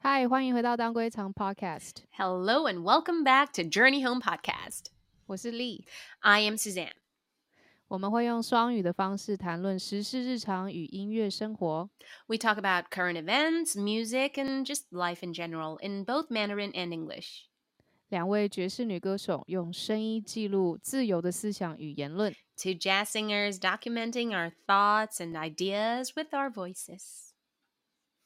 [0.00, 4.86] 嗨，欢迎回到当归长 Podcast， Hello and welcome back to Journey Home Podcast.
[5.26, 5.86] 我是丽。
[6.18, 6.94] I am Suzanne.
[7.86, 11.88] 我们会用双语的方式谈论时事日常与音乐生活。
[12.26, 16.92] We talk about current events, music, and just life in general in both Mandarin and
[16.92, 17.42] English.
[18.09, 22.33] 两位爵士女歌手用声音记录自由的思想与言论。
[22.55, 27.31] Two jazz singers documenting our thoughts and ideas with our voices.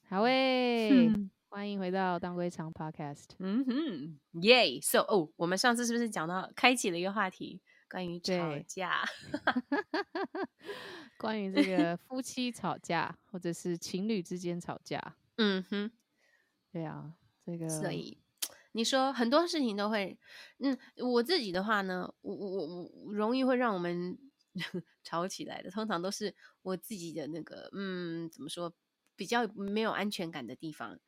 [0.08, 3.30] 好诶，嗯欢迎回到当归长 Podcast。
[3.40, 4.18] Mm-hmm.
[4.34, 4.82] Yay!
[4.82, 9.04] So, oh, 我们上次是不是讲到开启了一个话题，关于吵对架？
[11.18, 15.92] 关于这个夫妻吵架，或者是情侣之间吵架，嗯哼，
[16.72, 17.14] 对啊，
[17.46, 18.18] 这个所以
[18.74, 20.18] 你说很多事情都会，
[20.60, 24.18] 嗯，我自己的话呢，我我我我容易会让我们
[25.04, 28.74] 吵起来的，通常都是我自己的那个，嗯，怎么说，
[29.16, 31.00] 比较没有安全感的地方，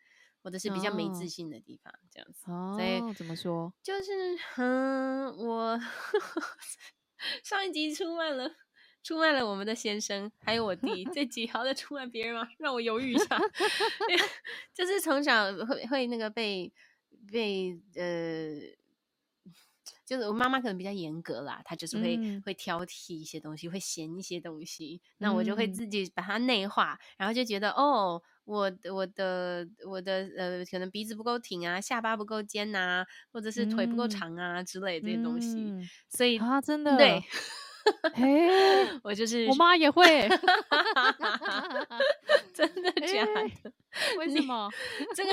[0.44, 2.52] 或者是比较没自哦信的地方，这样子。
[2.52, 3.74] 哦所以，怎么说？
[3.84, 4.12] 就是，
[4.58, 5.80] 嗯，我
[7.44, 8.52] 上一集出卖了。
[9.04, 11.04] 出卖了我们的先生，还有我弟。
[11.14, 12.48] 这集好再出卖别人吗？
[12.58, 13.38] 让我犹豫一下。
[14.74, 16.72] 就是从小会会那个被
[17.32, 18.60] 被呃，
[20.06, 22.44] 就是我妈妈可能比较严格啦，她就是会、嗯。
[22.44, 25.70] 会挑剔一些东西，会嫌一些东西，那我就会嗯。
[25.70, 37.24] 自己把它内化，然后就觉得哦，我我的我的呃，可能鼻子不够挺啊，下巴不够尖呐、或者是腿不够嗯长啊、之类这些东西，嗯所以、啊，真的对，
[38.12, 40.34] 嘿，我就是我妈也会，
[42.54, 43.74] 真的假哎的？
[44.18, 44.70] 为什么？
[45.16, 45.32] 这个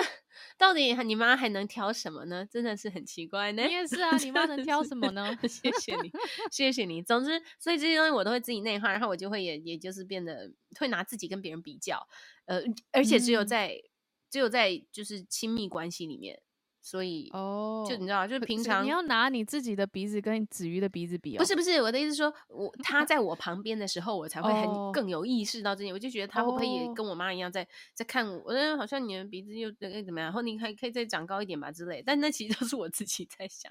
[0.58, 2.46] 到底你妈还能挑什么呢？
[2.50, 3.62] 真的是很奇怪呢。
[3.64, 5.36] 你也是啊，你妈能挑什么呢？
[5.48, 6.10] 谢谢你，
[6.50, 7.02] 谢谢你。
[7.02, 12.06] 总之，所以这些东西我都会自己内化，然后我就会也也就是变得会拿自己跟别人比较，
[12.44, 13.82] 呃，而且只有嗯在、
[14.30, 16.42] 只有在就是亲密关系里面，
[16.80, 25.92] 所以、哦，就你知道，就是平常你要拿你自己的鼻子跟子瑜的鼻子比哦，不是不是我的意思是说，我他在我旁边的时候，我才会哦很更有意识到这点。
[25.92, 32.02] 我就觉得他会不会也哦跟我妈一样在在看我，我觉得好像你的鼻子又呃怎么样，然后你还可以再长高一点吧之类。
[32.04, 33.70] 但那其实都是我自己在想，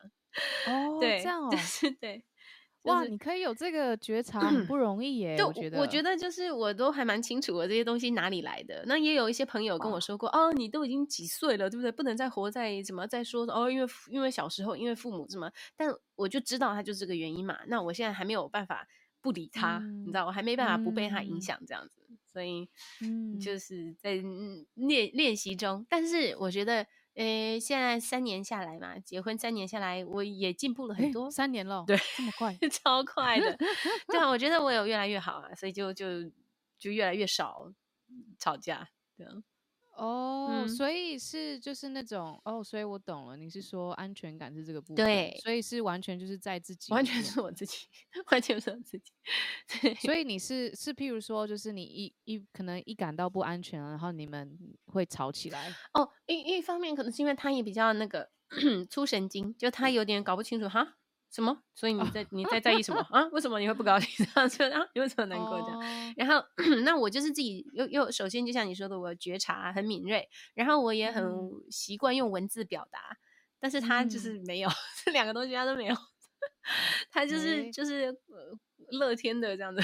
[0.67, 2.23] 哦，对，这样哦就，是对。
[2.83, 8.83] 哇，就是你可以有这个觉察，很不 容易耶，就我觉得，我觉得就是我都还蛮清楚我这些东西哪里来的。
[8.87, 11.91] 那也有一些朋友跟我说过，哦，你都已经几岁了，对不对？
[11.91, 17.59] 不能再活在什么再说哦，因为因为小时候因为父母什么，但我就知道他就是这个原因嘛。
[17.67, 18.87] 那我现在还没有办法
[19.21, 22.01] 不理他，你知道，我还没办法不被他影嗯响这样子，
[22.31, 22.69] 所以
[23.01, 25.85] 嗯，就是在嗯练练习中。
[25.89, 26.85] 但是我觉得，
[27.19, 31.29] 呃，现在三年下来嘛，结婚三年下来，我也进步了很多。
[31.29, 33.57] 三年了，对，这么快， 超快的。
[34.07, 36.23] 对啊，我觉得我有越来越好啊，所以就就
[36.77, 37.73] 就越来越少
[38.37, 38.87] 吵架。
[39.17, 39.33] 对啊，
[39.99, 47.87] 哦，嗯所以是就是那种哦，所以我懂了，你是说安全感是这个部分，对所以是完全就是在自己完全是我自己，
[48.31, 49.11] 完全是我自己。
[49.81, 55.75] 对，所以你是是，譬如说，就是你一一可能一感到不安全，然后你们会吵起来。
[55.93, 58.29] 哦，一一方面可能是因为他也比较那个
[58.89, 60.95] 粗神经，就他有点搞不清楚哈。
[61.31, 61.61] 什么？
[61.75, 63.23] 所以你在 你在在意什么啊？
[63.31, 64.25] 为什么你会不高兴？
[64.33, 65.77] 这样就啊，你为什么难过这样？
[65.79, 66.43] 哦然后，
[66.83, 73.17] 那我就是自己又又首先就像你说的，我觉察很敏锐，然后我也很嗯习惯用文字表达，
[73.59, 74.69] 但是他就是没有、
[75.05, 75.95] 这两个东西，他都没有，
[77.11, 78.57] 他就是、诶就是呃
[78.97, 79.81] 乐天的这样子。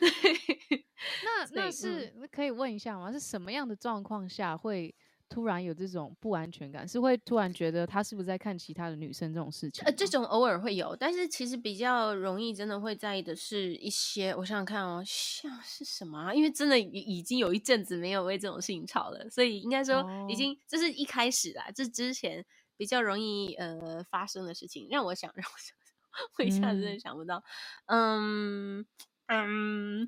[0.00, 0.86] 对，
[1.24, 3.12] 那那是、可以问一下吗？
[3.12, 4.94] 是什么样的状况下会
[5.28, 6.86] 突然有这种不安全感？
[6.86, 9.84] 是会突然觉得他是不是在看其他的女生这种事情？
[9.84, 16.32] 呃，这种偶尔会有，但是其实比较容易真的会在意的是一些，我想想看哦，像是什么、啊？
[16.34, 22.44] 因为真的已已经有一阵子没有为这种事情吵了，所以应该说已哦经、这是一开始啦，这之前
[22.76, 25.76] 比较容易呃发生的事情，让我想 让我想，
[26.38, 27.42] 我一下子真的嗯想不到，
[27.86, 28.86] 嗯
[29.26, 30.06] 嗯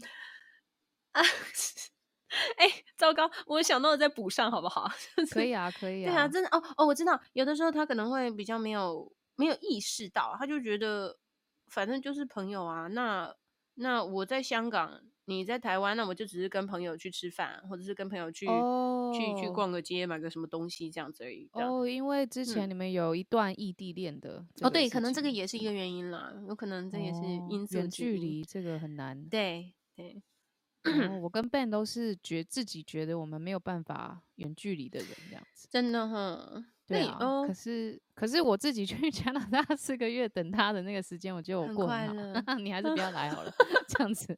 [1.13, 1.23] 啊。
[2.59, 3.31] 哎、糟糕！
[3.47, 4.89] 我想到了再补上好不好？
[5.17, 11.19] 就是可以啊，可以啊对啊，真的哦哦，我知道，有的时候他可能会比较没有没有意识到，他就觉得
[11.69, 12.87] 反正就是朋友啊。
[12.89, 13.35] 那
[13.75, 21.49] 那我在香港，你在台湾，那我就只是跟朋友去吃饭，或者是跟朋友去、去去哦逛个街，买个什么东西这样子而已。
[21.53, 27.89] 哦，因为之前嗯你们有一段异地恋的这哦，对，可能这个也是一个原因啦，有可能这也是哦因素远。
[27.91, 29.29] 距离这个很难。
[29.29, 30.23] 对对，
[30.91, 35.67] 哦，我跟 Ben 都是觉自己觉得我们没有办法远距离的人这样子。
[35.71, 43.53] 真的哈，对对啊，哦可是可是我自己去 加拿大四个月等他的那个时间，我觉得我过快很好乐 你还是不要来好了，
[43.89, 44.37] 这样子。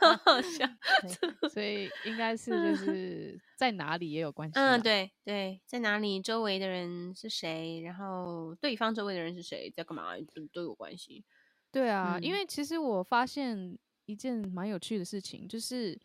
[0.00, 0.66] 好好笑。
[1.40, 4.54] 对所以应该是就是在哪里也有关系。
[4.58, 11.24] 嗯，对对，在哪里，周围的人是谁，然后对方周围的人是谁，在干嘛，都都有关系。
[11.70, 15.98] 对啊，因嗯为其实我发现一件蛮有趣的事情，就是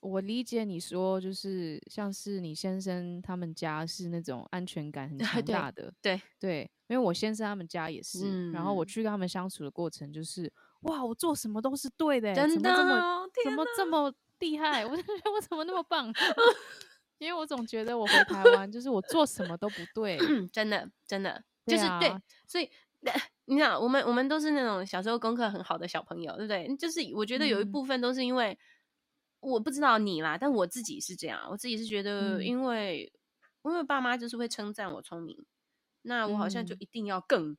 [0.00, 10.52] 我理解你说，就是像是你先生他们家是那种安全感很 强大的，对，对，因为我先生他们家也是，然后我嗯去跟他们相处的过程，就是
[10.82, 14.84] 哇，我做什么都是对的欸，真的怎么这么哦，怎么这么厉害？
[14.84, 16.12] 我就觉得我怎么那么棒？
[17.18, 22.68] 因为我总觉得我回台湾，就是我做什么都不对， 哪，真的真的就是对啊，所以。
[23.46, 26.76] 你想，我们我们都是那种小时候功课很好的小朋友，对不对？
[26.76, 28.58] 就是我觉得有一嗯部分都是因为、
[29.40, 33.12] 我不知道你啦，但我自己是这样，我自己是觉得，嗯因为、
[33.64, 35.44] 因为爸妈就是会称赞我聪明，
[36.02, 37.56] 那我好像就嗯一定要更，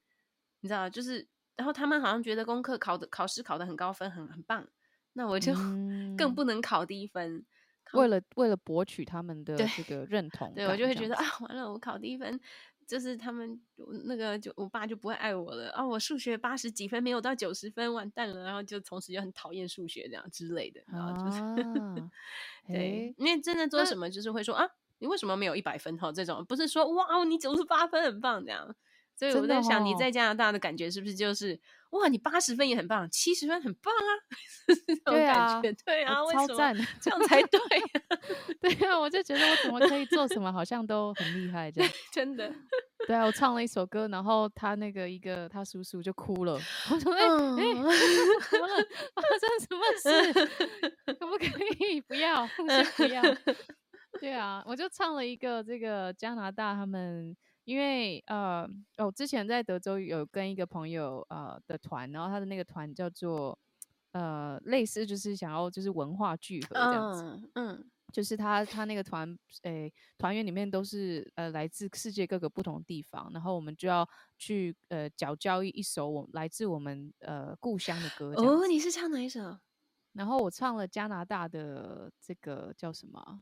[0.62, 1.26] 你知道，就是
[1.56, 4.68] 然后他们好像觉得功课考的考试考的很高分，很很棒，
[5.14, 5.54] 那我就
[6.18, 7.46] 更嗯不能考低分。
[7.86, 12.38] 考为了为了博取他们的这个认同对我就会觉得啊，完了，我考低分，
[12.88, 13.60] 就是他们
[14.06, 21.56] 那个就我爸就不会爱我了啊，我数学八十几分没有到九十分，完蛋了，然后就从此就很讨厌数学这样之类的，然后就是、啊，
[22.66, 24.66] 对诶，因为真的做什么就是会说啊，
[25.00, 25.98] 你为什么没有一百分？
[25.98, 26.12] 哈？
[26.12, 28.74] 这种不是说哇哦你九十八分很棒这样，
[29.16, 29.98] 所以我在想你哦。
[30.00, 31.60] 在加拿大的感觉是不是就是
[31.92, 34.12] 哇你八十分也很棒，七十分很棒啊，
[34.86, 38.18] 这种对感啊觉对啊，为什么我超赞，这样才对啊、
[38.60, 41.92] 对啊，我就觉得我怎么可以做什么，好像都很厉害这样。
[42.12, 42.54] 真的。
[43.08, 46.54] 对啊，我唱了一首歌，然后他那个一个他叔叔就哭了，
[46.92, 48.76] 我说哎哎、嗯怎么了？
[49.16, 50.34] 发生什么事？
[51.18, 51.46] 可不可
[51.90, 52.46] 以不要？
[52.48, 53.22] 先不要。
[54.20, 57.36] 对啊，我就唱了一个这个加拿大他们，
[57.68, 58.66] 因为呃
[58.96, 63.60] 哦，之前在德州有跟一个朋友呃的团，然后他的那个团叫做
[64.14, 67.24] 呃类似就是想要就是文化聚合这样子。
[67.24, 79.58] 嗯嗯就是他他那个团诶团员里面都是呃来自世界各个不同地方，然后我们就要去呃缴交一一首我来自我们呃故乡的歌哦，你是唱哪一首？
[80.14, 83.42] 然后我唱了加拿大的这个叫什么啊？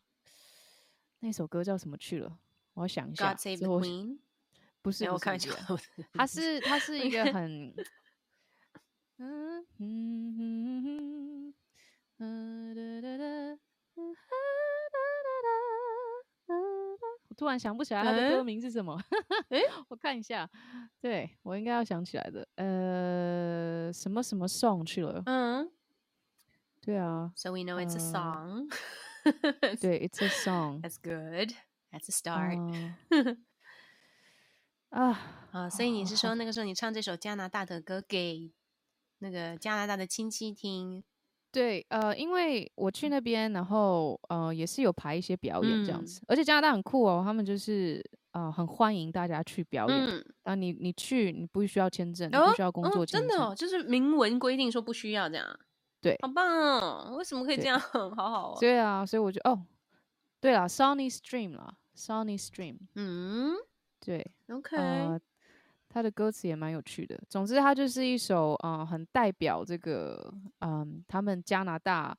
[1.19, 2.39] 那首歌叫什么去了？
[2.75, 3.31] 我要想一下。
[3.33, 4.19] God Save the 后 Queen。
[4.81, 5.51] 不是我不是不是开玩笑，
[6.13, 7.73] 它是它是一个很，
[9.17, 11.53] 嗯嗯嗯
[12.19, 14.03] 嗯哒哒哒哒哒
[14.91, 14.97] 哒
[16.45, 16.55] 哒哒
[17.29, 18.95] 我突然想不起来他的歌嗯名是什么。
[19.49, 20.47] 哎我看一下，
[21.01, 22.47] 对我应该要想起来的。
[22.57, 25.23] 呃，什么什么 song 去了？
[25.25, 25.71] 嗯
[26.81, 28.69] 对啊，，So we know it's a 呃 song.
[29.81, 30.81] 对，it's a song。
[30.83, 31.55] That's good.
[31.95, 32.57] That's a start.
[33.09, 33.37] 嗯
[34.89, 35.17] 啊，
[35.51, 38.51] 啊，所以你是好说那个时候你唱这首加拿大的歌给
[39.19, 41.01] 那个加拿大的亲戚听？
[41.51, 49.97] 对，呃，因为我去那边，然后呃，也是有排一些表演这样嗯子，而且加拿大很酷哦，他们就是呃很欢迎大家去表演。
[50.05, 53.29] 嗯，啊，你你去，你不需要签证，你哦不需要工作哦，签证。
[53.29, 55.59] 真的哦，就是明文规定说不需要这样。
[56.01, 57.15] 对好棒哦！
[57.17, 57.79] 为什么可以这对样？
[57.79, 58.57] 好好哦。
[58.59, 59.65] 对啊，所以我就哦，
[60.39, 63.53] 对了，Sony Stream 啦，Sony Stream，嗯
[63.99, 65.19] 对，，OK，呃，
[65.89, 67.19] 他的歌词也蛮有趣的。
[67.29, 72.15] 总之，它就是一首呃很代表这个嗯、他们加拿大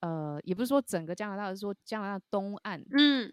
[0.00, 2.82] 呃也不是说整个加拿大，而是说加拿大东岸。
[2.90, 3.32] 嗯。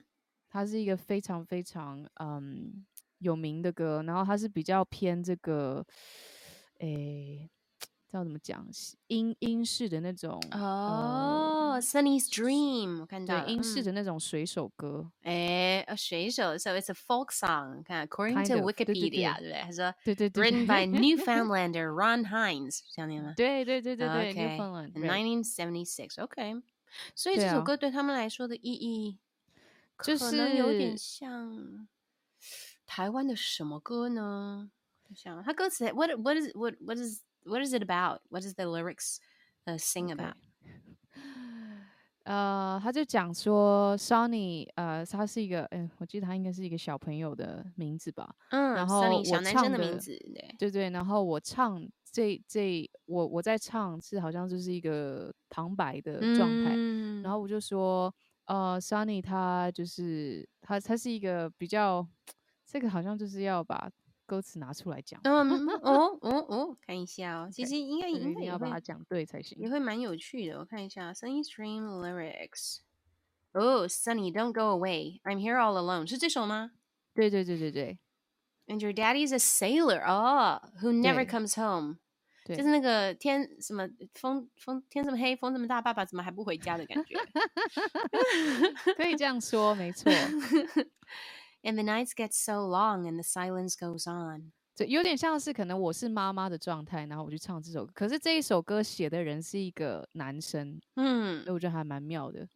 [0.49, 2.85] 它是一个非常非常嗯
[3.19, 5.85] 有名的歌，然后它是比较偏这个，
[6.79, 7.54] 诶，这
[8.17, 8.65] 要怎么讲？
[9.07, 17.83] 英英式的那种，哦，Sunny's Dream，我看到对，英式嗯的那种水手歌，哎，呃水手，so it's a folk song。
[17.83, 19.61] 看，according to Wikipedia，对不对？
[19.61, 23.33] 他说对对对 written by Newfoundlander Ron Hines，这样念吗？
[23.35, 26.23] 对对对对对 Okay,，Newfoundland，in 对 1976.
[26.23, 26.61] OK，
[27.13, 29.19] 所以这首歌对他们来说的意义，
[30.03, 31.87] 就可能有点像
[32.85, 34.71] 台湾的什么歌呢？
[35.07, 38.19] 我想它歌词 what what is what what is what is it about?
[38.29, 39.17] What does the lyrics
[39.65, 40.35] 呃 sing about?
[42.25, 58.11] 呃，他就讲说，Sunny，呃，他是一个，嗯，我记得他应该是一个小朋友的名字吧，嗯然后小男生的名字，对，对对，然后我唱这这我我在唱是好像就是一个旁白的状态，嗯然后我就说，
[58.45, 62.03] 呃，Sunny 他就是他他是一个比较，
[62.65, 63.87] 这个好像就是要把
[64.25, 69.69] 歌词拿出来讲，嗯哦哦哦，看一下哦，其实应该应该要把它讲对才行也。
[69.69, 70.59] 会蛮有趣的。
[70.59, 72.79] 我看一下 Sunny Stream lyrics。
[73.53, 75.21] Oh, Sunny, don't go away.
[75.23, 76.05] I'm here all alone.
[76.09, 76.71] 是这首吗？
[77.13, 77.99] 对对对对对
[78.67, 80.03] ，And your daddy's a sailor.
[80.03, 81.99] Oh, who never comes home.
[82.47, 87.17] 就是那个天什么风风天这么黑，风这么大，爸爸怎么还不回家的感觉。
[88.97, 90.11] 可以这样说，没错。
[91.64, 94.52] and the nights get so long and the silence goes on.
[94.74, 97.92] 这有点像是可能我是妈妈的状态，然后我去唱这首歌。
[97.94, 102.48] 可是这一首歌写的人是一个男生，嗯所以我觉得还蛮妙的。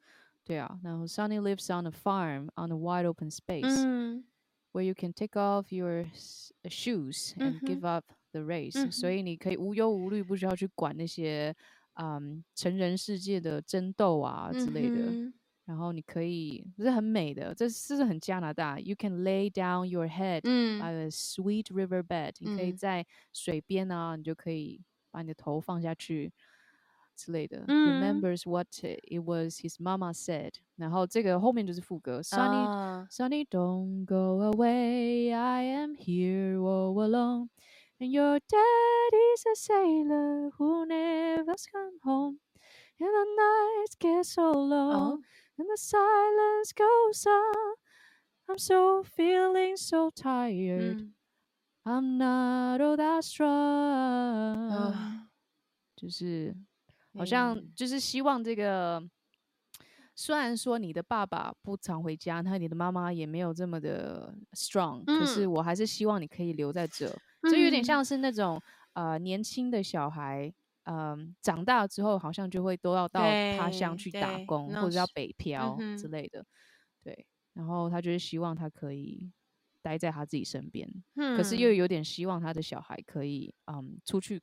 [0.43, 4.25] 对啊，然后 Sunny lives on a farm on a wide open space、嗯
[4.73, 11.55] where you can take off your s- uh, shoes and give up the race、嗯所以你可以无忧无虑，不需要去管那些
[11.95, 14.97] 嗯成人世界的争斗啊之类的。
[14.97, 15.35] 嗯
[15.69, 18.79] 然后你可以，这是很美的，这是这是很加拿大。
[18.79, 26.33] You can lay down your head 嗯 by a sweet river bed，、你可以嗯在水边啊，你就可以把你的头放下去
[27.17, 27.65] 之类的。
[27.67, 36.93] 嗯 Remembers what it was his mama said，然后这个后面就是副歌，Sunny、啊 Sunny don't go away, I am here all
[37.03, 37.49] alone.
[37.99, 42.41] And your daddy's a sailor who never's come home.
[42.99, 45.21] And the nights get so long, 哦
[45.60, 47.76] And the silence goes on.
[48.48, 50.98] I'm so feeling so tired.
[50.98, 51.14] 嗯
[51.84, 54.70] I'm not all that strong.
[54.70, 55.30] 啊
[55.96, 56.56] 就是
[57.14, 59.04] 好像嗯就是希望这个，
[60.16, 67.08] 虽然说你的爸爸不常回家，那你的妈妈也没有这么的 strong，、可是嗯我还是希望你可以留在这，
[67.44, 68.62] 就有点嗯像是那种
[68.94, 70.54] 呃年轻的小孩。
[70.90, 73.22] 嗯，长大之后好像就会都要到
[73.58, 76.44] 他乡去打工，或者要北漂之类的，
[77.04, 77.26] 对。
[77.54, 79.30] 然后他就是希望他可以
[79.82, 84.42] 待在他自己身边，可是又嗯有点希望他的小孩可以嗯出去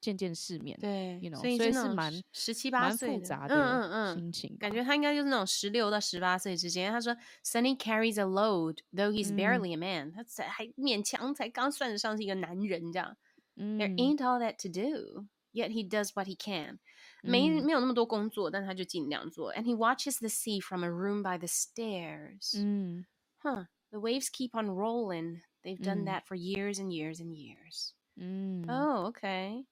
[0.00, 6.92] 见见世面，对 you know，所以所以是蛮十十七八岁的复杂嗯嗯嗯感觉他应该就是那种十六到十八岁之间。
[6.92, 13.16] 他说，Sunny carries a load, though he's 嗯 barely a man、他才还勉强才刚算得上是一个男人这样。
[13.54, 16.79] There 嗯 ain't all that to do, yet he does what he can.
[17.23, 19.53] 没嗯没有那么多工作，但他就尽量做。
[19.53, 22.53] And he watches the sea from a room by the stairs.
[22.55, 23.05] 嗯
[23.39, 23.65] Huh.
[23.91, 25.41] The waves keep on rolling.
[25.63, 27.93] They've done 嗯 that for years and years and years.
[28.15, 29.65] 嗯， Oh, okay.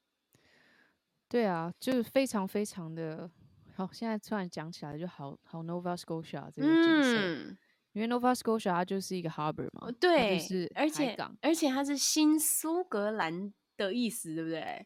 [1.29, 3.29] 对啊，就是非常非常的
[3.75, 3.89] 好。
[3.91, 7.57] 现在突然讲起来就好好 Nova Scotia 这个景色，嗯，
[7.93, 14.85] 因为 Nova Scotia 它就是一个 harbor 嘛，它就对是，而且海港，而且它是新苏格兰的意思，对不对？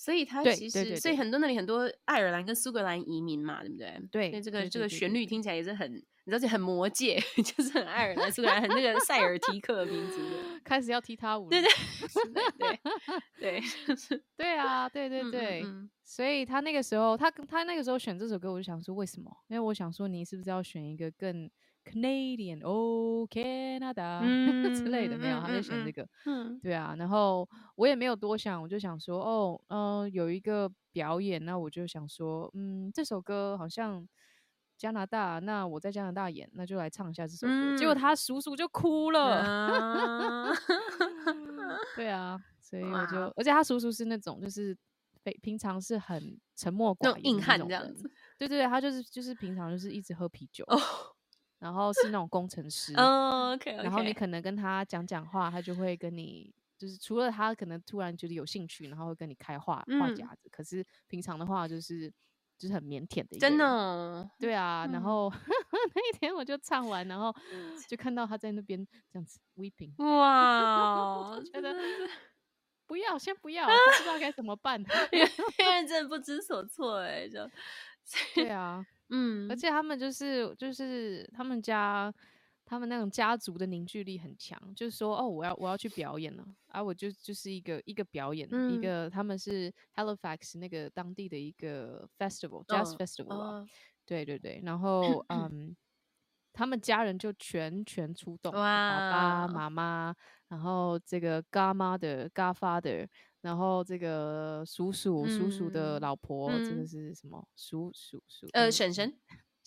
[0.00, 4.00] 所以它其实，所以很多那里很多爱尔兰跟苏格兰移民嘛，对不对？
[4.12, 10.36] 对所以这个这个旋律听起来也是很，你知道，这很魔界， 就是很爱尔兰、苏格兰，很那个塞尔提克民族的。
[10.62, 11.70] 开始要踢踏舞了，对对
[12.58, 12.80] 对
[13.40, 19.30] 对， 就是对啊，对对对，嗯所以他那个时候，他他那个时候选这首歌，我就想说为什么？
[19.48, 21.50] 因为我想说你是不是要选一个更
[21.92, 24.20] Canadian 哦 Canada、
[24.74, 25.16] 之类的？
[25.18, 26.06] 没有，他就选这个。
[26.26, 34.06] 嗯对啊，然后我也没有多想，我就想说，哦，嗯、有一个表演，那我就想说，嗯，这首歌好像
[34.76, 37.76] 加拿大，那我在加拿大演，那就来唱一下这首歌。
[37.76, 39.40] 结果嗯他叔叔就哭了。
[39.40, 40.52] 啊
[41.96, 44.76] 对啊，所以我就哇，而且他叔叔是那种就是
[45.22, 48.10] 非平常是很沉默寡言硬汉这样子。
[48.38, 50.78] 对对对，他就是就是平常就是一直喝啤酒，哦
[51.58, 56.54] 然后是那种工程师，嗯然后你可能跟他讲讲话，他就会跟你。
[56.78, 62.08] 就是除了他可能突然觉得有兴趣，然后会跟你开话话嗯匣子，可是平常的话就是
[62.56, 65.28] 就是很腼腆的真的对啊，然嗯后
[65.96, 67.34] 那一天我就唱完，然后
[67.88, 71.74] 就看到他在那边这样子 weeping，哇， 觉得
[72.86, 74.80] 不要，先不要，他不知道该怎么办。
[75.10, 77.50] 因为因为真的不知所措哎，就
[78.36, 79.48] 对啊，嗯。
[79.50, 82.12] 而且他们就是就是他们家
[82.64, 86.44] 他们那种家族的凝聚力很强，就是说哦，我要我要去表演了。
[86.68, 88.78] 啊，我就就是一个一个表演，一嗯。
[88.78, 93.70] 个他们是 Halifax 那个当地的一个 festival jazz 嗯 festival 啊，哦
[94.06, 95.74] 对对对，然后 嗯，
[96.52, 99.70] 他们家人就全全出动，爸爸妈。
[99.70, 100.14] 妈，
[100.48, 103.08] 然后这个 godmother godfather，
[103.48, 106.86] 然后这个叔叔叔叔的嗯老婆，这个嗯。
[106.86, 107.42] 是什么？
[107.56, 109.10] 叔叔叔呃婶婶，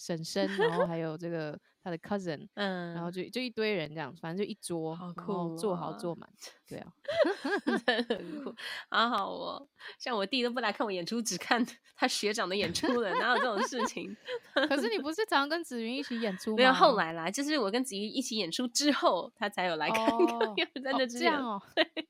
[0.01, 6.27] 婶婶，然后还有这个他的 cousin，嗯，然后就就一堆人这样，反正就一桌，好酷坐好哦坐满，
[6.67, 6.91] 对啊，
[7.85, 8.55] 真的很酷，
[8.89, 9.67] 好好哦。
[9.99, 11.63] 像我弟都不来看我演出，只看
[11.95, 14.15] 他学长的演出了，哪有这种事情？
[14.67, 16.57] 可是你不是常跟子云一起演出吗？
[16.57, 21.05] 没有后来啦，就是我跟子云一起演出之后，他才有来看看，哦因为在哦。
[21.05, 21.61] 这样哦，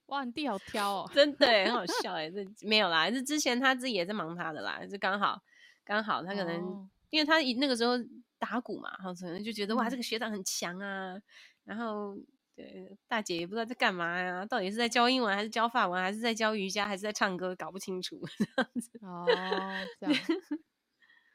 [0.05, 5.41] 哇，你弟好挑哦，真的耶很好笑哎，这没有啦，这之前他自己也在忙他的啦，就刚好
[5.83, 7.93] 刚好他可能、哦因为他以那个时候
[8.39, 11.15] 打鼓嘛，然后可能就觉得哇嗯这个学长很强啊，
[11.63, 12.17] 然后
[12.55, 18.19] 对，大姐也不知道在干嘛呀，到底是在教英文，还是教法文，还是在教瑜伽，还是在唱歌，搞不清楚。
[18.37, 19.25] 这样子哦，
[19.99, 20.15] 这样。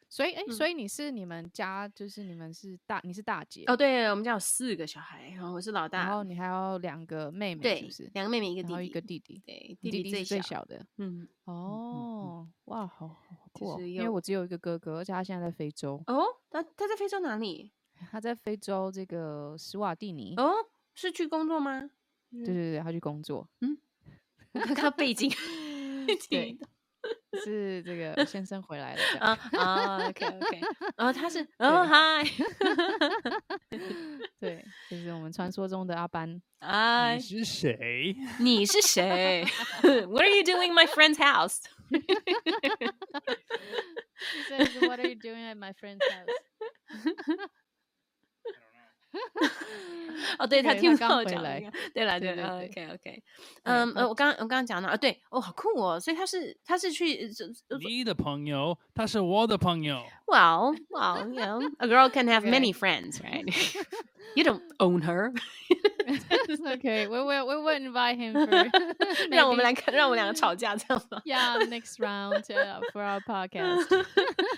[0.09, 10.85] 所以，哎、嗯所以你是你们家，就是你们是大，你是大姐哦，对，我们家有四个小孩，然后我是老大，然后你还有两个妹妹，是对不是？，两个妹妹，一个弟弟，然后一个弟弟，对，你弟弟是最小的。
[10.99, 13.77] 嗯，哦，哇，好好好酷哦！
[13.77, 17.73] 就是因为我只有一个哥哥，而且他现在在非洲，哦，他他在非洲哪里？
[18.11, 20.35] 他在非洲这个史瓦蒂尼。
[20.37, 20.53] 哦，
[20.95, 21.91] 是去工作吗？
[22.31, 23.77] 对对对，他去工作，嗯
[24.53, 25.31] 看他背景，
[26.29, 26.59] 对，
[27.45, 29.01] 是这个先生回来了。
[29.21, 30.61] 啊啊，OK OK，
[30.97, 32.25] 然后他是哦嗨
[34.41, 36.41] 对，就是我们传说中的阿班。
[36.61, 38.17] 嗨你，是谁？
[38.41, 39.45] 你是谁
[39.83, 42.01] ？What are you doing in my friend's house？He
[44.49, 46.33] says, "What are you doing at my friend's house?"
[50.40, 53.24] 哦，对他对听不他刚回来到我讲那个，对了对了对对对，OK OK，
[53.64, 57.30] 嗯他呃，我刚我刚刚讲到啊，对哦，好酷哦，所以他是他是去
[57.70, 60.02] 呃你的朋友，他是我的朋友。
[60.28, 62.50] Well, well, you know, a girl can have Okay.
[62.52, 63.46] many friends, right?
[64.36, 65.34] you don't own her.
[66.76, 68.70] okay, we will we will invite him for
[69.30, 73.88] 让我们 maybe- 来看，让我们两个吵架，这样吗 yeah next round uh, for our podcast.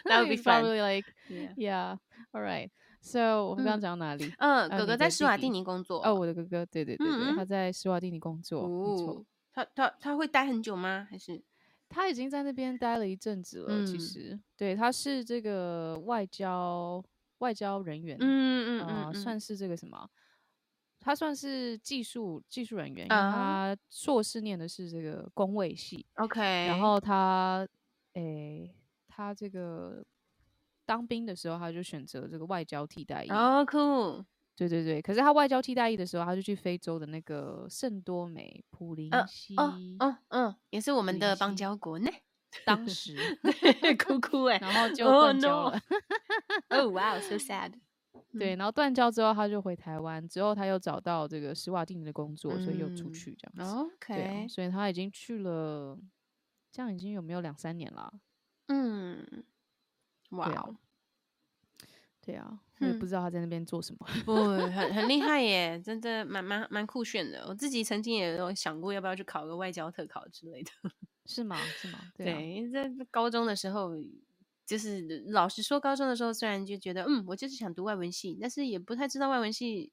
[0.05, 0.61] That would be He's fun.
[0.61, 1.53] Probably like Yeah.
[1.57, 1.97] yeah.
[2.33, 2.69] All right.
[3.00, 4.32] So 我们刚刚嗯讲到哪里？
[4.38, 6.02] 嗯，呃哥哥在施瓦蒂尼工作。
[6.04, 11.06] 哦，我的哥哥，对对对他在施瓦蒂尼工作，没错哦，他他他会待很久吗？
[11.10, 11.42] 还是
[11.88, 13.84] 他已经在那边待了一阵子了。
[13.86, 17.02] 其嗯实，对，他是这个外交
[17.38, 20.08] 外交人员，嗯嗯算是这个什么？
[21.00, 27.66] 他算是技术技术人员，因为啊他硕士念的是这个工位系，OK，然后他，
[28.14, 28.74] 诶，
[29.06, 30.04] 他这个
[30.88, 33.28] 当兵的时候，他就选择这个外交替代役。
[33.28, 34.24] 哦酷，
[34.56, 42.10] 对对对，可是他外交替代役的时候，他就去非洲的那个圣多美普林呃西，哦哦嗯，也是我们的邦交国呢，
[42.64, 43.14] 当时，
[44.02, 45.80] 哭哭哎， 然后就 Oh, 断交 no 了。
[46.70, 47.74] 哦哇，so sad，
[48.38, 53.74] 对，然后断交之后，他就回台湾，之后他又找到这个施瓦蒂尼的工作，所以又出嗯去这样子。
[54.06, 55.98] 对啊、OK，所以他已经去了，
[56.72, 58.12] 这样已经有没有两三年了？
[58.68, 59.44] 嗯，
[60.30, 60.76] 哇对啊哦，
[62.20, 64.06] 对啊，我也嗯不知道他在那边做什么。
[64.24, 67.46] 不，很很厉害耶，真的蛮蛮蛮酷炫的。
[67.48, 70.70] 我自己曾经也有想过要不要去考个外交特考之类的。
[71.26, 71.56] 是吗？
[71.56, 71.98] 是吗？
[72.16, 73.90] 对啊，对，在高中的时候，
[74.66, 79.92] 就是老实说，高中的时候虽然就觉得，嗯，我就是想读外文系，但是也不太知道外文系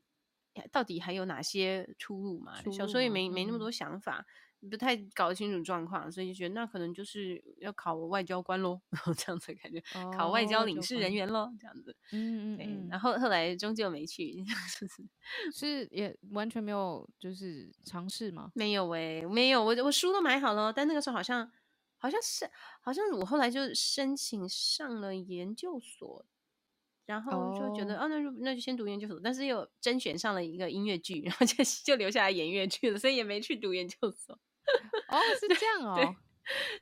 [0.71, 2.61] 到底还有哪些出路嘛。
[2.61, 4.25] 路小时候也没没那么多想法，
[4.69, 9.81] 不太搞得清楚状况，所以就觉得那可能就是要考外交官喽，然 后这样子感觉，
[10.17, 11.95] 考外交哦领事人员喽，这样子。
[12.11, 14.87] 对，嗯嗯嗯，然后后来终究没去，就 是
[15.53, 18.51] 是也完全没有就是尝试吗？
[18.55, 21.51] 没有诶、没有，我我书都买好了，但那个时候好像
[21.97, 22.49] 好像是
[22.81, 26.25] 好像我后来就申请上了研究所，
[27.05, 34.39] 然后就觉得哦那就那就先读研究所，但是又甄选上了一个音乐剧，然后就就留下来演乐剧了，所以也没去读研究所。
[35.09, 36.15] 哦，是这样哦。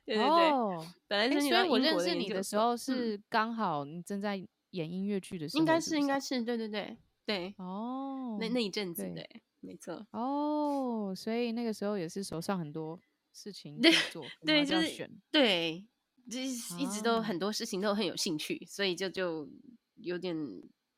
[0.04, 4.36] 对对对，哦，本来诶所申请到以我认识你的时候是刚好你正在
[4.70, 10.06] 演音乐剧的时候，应该是是应该是是对对对对，哦，那那一阵子对对，没错。
[10.10, 13.00] 哦，所以那个时候也是手上很多
[13.32, 15.10] 事情对可以 做，对，就就是选。
[15.30, 15.86] 对，
[16.30, 19.48] 就是一直都啊很多事情都很有兴趣，所以就就
[19.96, 20.36] 有点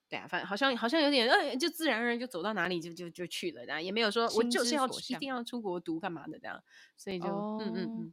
[0.09, 6.63] 对啊，反正好像好像有点呃，就自然而然就走到哪里就就就去了，然后也没有说我就是要一定要出国读干嘛的这样，
[6.97, 8.13] 所以就、嗯嗯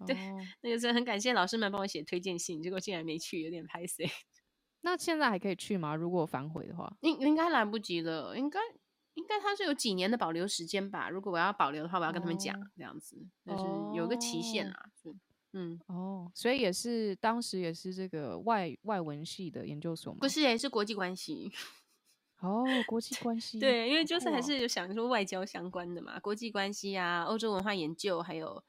[0.00, 4.02] 嗯，对哦那个时候很感谢老师们帮我写推荐信，结果竟然没去，有点拍死，
[4.82, 5.94] 那现在还可以去吗？
[5.94, 8.60] 如果反悔的话，应应该来不及了，应该。
[9.16, 11.08] 应该他是有几年的保留时间吧？
[11.08, 14.84] 如果我要保留的话，我要跟他们讲哦这样子，但是有个期限哦啊。
[15.02, 15.08] 是
[15.58, 20.18] 嗯，哦，所以也是当时也是这个外外文系的研究所吗？
[20.20, 21.50] 不是也、是国际关系。
[22.40, 23.58] 哦，国际关系。
[23.58, 28.62] 对，因为就是还是有想说外交相关的嘛，国际关系啊，欧洲文化研究，还有，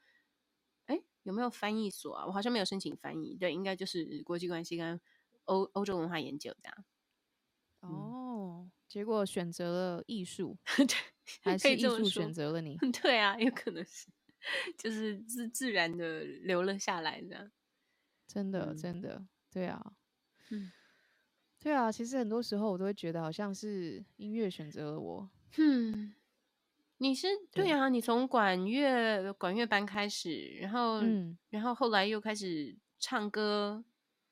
[0.86, 2.24] 哎，有没有翻译所啊？
[2.26, 4.98] 我好像没有申请翻译，对，应该就是国际关系跟
[5.44, 6.84] 欧欧洲文化研究这样。
[7.80, 10.96] 哦，结果选择了艺术， 对，
[11.42, 12.78] 还是艺术选择了你？
[13.02, 14.06] 对啊，有可能是，
[14.76, 17.50] 就是自自然的留了下来的。
[18.26, 19.92] 真的，嗯真的，对啊，
[20.50, 20.70] 嗯
[21.58, 21.90] 对啊。
[21.90, 25.30] 其实很多时候我都会觉得好像是音乐选择了我。
[25.56, 26.14] 嗯，
[26.98, 33.82] 你是对对啊，你从管乐管乐班开始，然后、嗯然后后来又开始唱歌，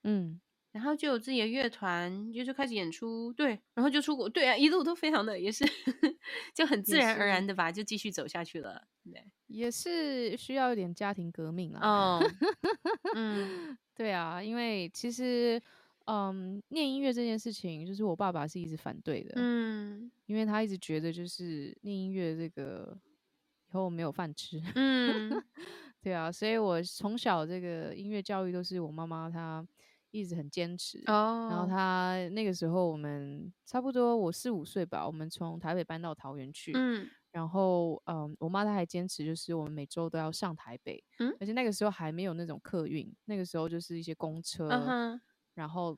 [0.03, 0.39] 嗯，
[0.77, 5.65] 然后就有自己的乐团，就就开始演出，对，然后就出国，对啊，一路都非常的也是
[6.53, 11.81] 就很自然而然的吧，就继续走下去了，对，也是需要一点家庭革命啊。
[11.89, 12.31] 哦，
[13.15, 15.59] 嗯 对啊，因为其实，
[16.05, 22.95] 嗯，念音乐这件事情，就是我爸爸是一直反对的，嗯因为他一直觉得就是念音乐这个
[23.71, 24.63] 以后没有饭吃。
[24.75, 25.43] 嗯
[26.03, 29.67] 对啊，所以我从小这个音乐教育都是我妈妈她
[30.19, 31.03] 一直很坚持。
[31.07, 36.73] 哦，然后他那个时候我们差不多我四五岁吧，我们从台北搬到桃园去。
[36.75, 37.09] 嗯。
[37.33, 41.37] 然后，嗯，我妈她还坚持，就是我们每周都要上台北，嗯？
[41.39, 45.21] 而且那个时候还没有那种客运，那个时候就是一些公车，嗯，
[45.53, 45.95] 然后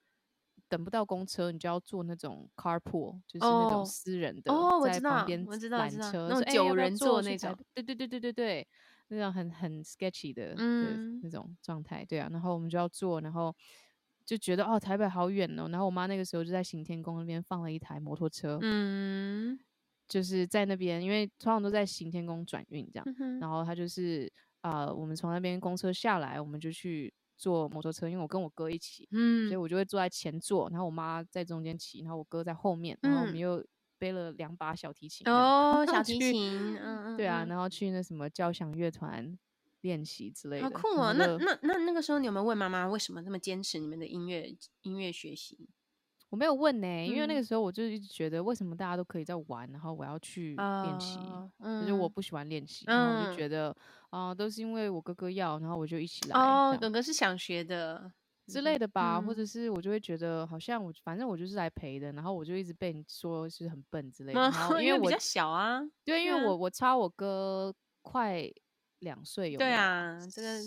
[0.68, 4.50] 等不到公车，你就要坐那种 carpool，就是那种哦私人的，
[4.84, 8.68] 在旁边缆车，那种九人座那种对对对对对对，
[9.06, 11.20] 那种很很 sketchy 的的嗯。
[11.22, 13.54] 那种状态，对啊，然后我们就要坐，然后
[14.28, 19.58] 就觉得哦台北好远哦，然后我妈那个时候就在行天宫那边放了一台摩托车，嗯。
[20.06, 23.40] 就是在那边，因为通常都在行天宫转运这样，嗯。
[23.40, 29.60] 然后她就是呃，我们从那边公车下来，我们就去坐摩托车，因为我跟我哥一起，所以嗯。
[29.60, 33.38] 我就会坐在前座，然后我妈在中间骑，然后我哥在后面，然后我们嗯。
[33.38, 33.64] 又
[33.98, 39.38] 背了两把小提琴，哦， 小提琴，嗯嗯，对啊，嗯然后去那什么交响乐团
[39.82, 41.12] 练习之类的，好酷哦！
[41.14, 45.68] 那那那那个时候，你有没有问妈妈为什么那么坚持你们的音乐音乐学习？
[46.30, 51.18] 我没有问呢、因为那嗯个时候我就一直觉得为什么大家都可以在玩，然后我要去练习。
[51.60, 53.74] 嗯就是我嗯不喜欢练习，然后我就嗯觉得
[54.10, 58.12] 啊、都是因为我哥哥要，然后我就一起来哦，哥哥是想学的
[58.46, 68.42] 之类的吧，或嗯者是我就会觉得好像我反正我就是来陪的，然后我就一直被你说是很笨之类的，嗯然后因为我比较小啊，对，因为我我差我哥快
[69.00, 70.60] 两岁有对啊，这个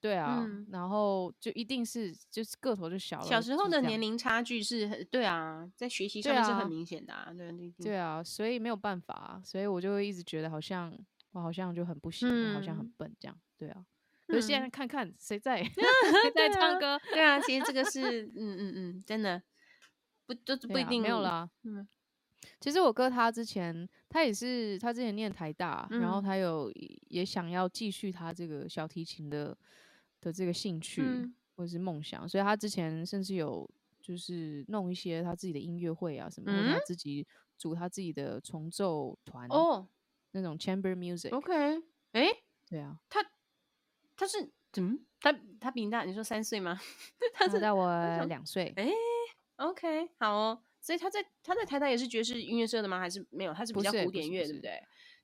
[0.00, 10.96] 对啊，嗯然后就一定是就是个头就小了，小时候的年龄差距是很对啊，在学习上面是很啊明显的啊，对对对啊，所以没有办法啊，所以我就会一直觉得好像
[11.32, 13.84] 我好像就很不行，我好像很嗯笨这样，对啊。
[14.26, 19.42] 可是现在嗯看看谁在 谁 在唱歌，对啊，其实这个是嗯嗯嗯，真的
[20.24, 21.50] 不就是不一定没有啦。
[21.64, 21.86] 嗯
[22.60, 26.22] 其实我哥他之前他也是他之前念台大，然后嗯。
[26.22, 26.70] 他有
[27.08, 29.56] 也想要继续他这个小提琴的
[30.20, 31.34] 的这个兴趣、嗯。
[31.56, 33.68] 或者是梦想，所以他之前甚至有
[34.00, 37.26] 就是弄一些他自己的音乐会啊什么，或者自己
[37.58, 39.86] 组他自己的重奏团哦。
[40.32, 42.28] 那种 chamber music，、，OK，哎，
[42.66, 43.20] 对啊，他
[44.16, 46.80] 他是怎么，他他比你大，你说三岁吗？
[47.34, 48.90] 他是大我想两岁，哎
[49.56, 50.62] ，OK，好哦。
[50.80, 52.98] 所以他在他在台大也是爵士音乐社的吗？
[52.98, 53.52] 还是没有？
[53.52, 54.82] 他是比较古典乐，对不对？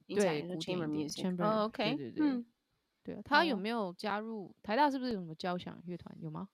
[0.09, 2.11] 对，古典 chamber，哦，OK，对
[3.03, 4.91] 对他有哦没有加入台大？
[4.91, 6.17] 是不是有什么交响乐团？
[6.21, 6.49] 有吗？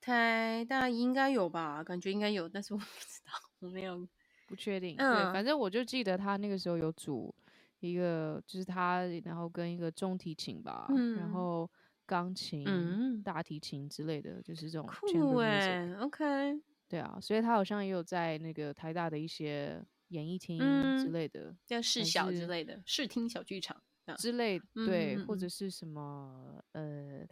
[0.00, 1.82] 台大应该有吧？
[1.84, 4.06] 感觉应该有，但是我不知道，我没有。
[4.48, 7.34] 不确定，对，嗯反正我就记得他那个时候有组
[7.80, 11.68] 一个，就是他，然后跟一个中提琴吧，嗯然后
[12.06, 23.82] 钢琴、嗯大提琴之类的，就是这种酷哎 music，，OK，对啊，所以他好像也有在那个台大的一些演艺厅之嗯类的、叫视小之是类的，视听小剧场。
[24.18, 27.26] 之类，对，或者是什么呃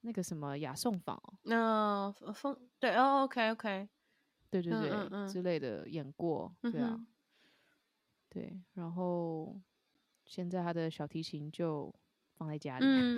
[0.00, 3.88] 那个什么雅颂坊哦，那风风对哦，OK OK，嗯
[4.50, 7.06] 对对对、之类的演过，对啊，嗯
[8.30, 9.60] 对，然后
[10.24, 11.94] 现在他的小提琴就
[12.38, 13.14] 放在家里，嗯，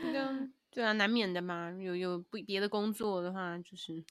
[0.00, 1.70] 对啊，对啊，难免的嘛。
[1.72, 4.02] 有有不别的工作的话，就是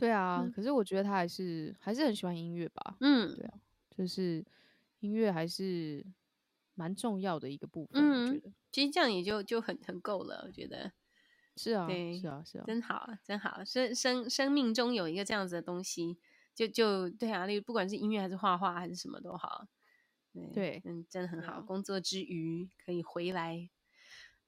[0.00, 3.54] 对啊，嗯可是我觉得他还是还是很喜欢音乐吧，嗯对啊，
[3.96, 4.44] 就是
[5.00, 6.04] 音乐还是
[6.74, 10.90] 蛮重要的一个部分，我觉嗯得其实这样也就就很很够了，我觉得
[11.56, 13.64] 是啊，对是啊，是啊，真好，真好。
[13.64, 16.16] 生生生命中有一个这样子的东西，
[16.54, 19.66] 就就对啊，例如不管是音乐还是画画还是什么都好，
[20.32, 21.54] 对对嗯，真的很好。
[21.54, 23.68] 啊工作之余可以回来，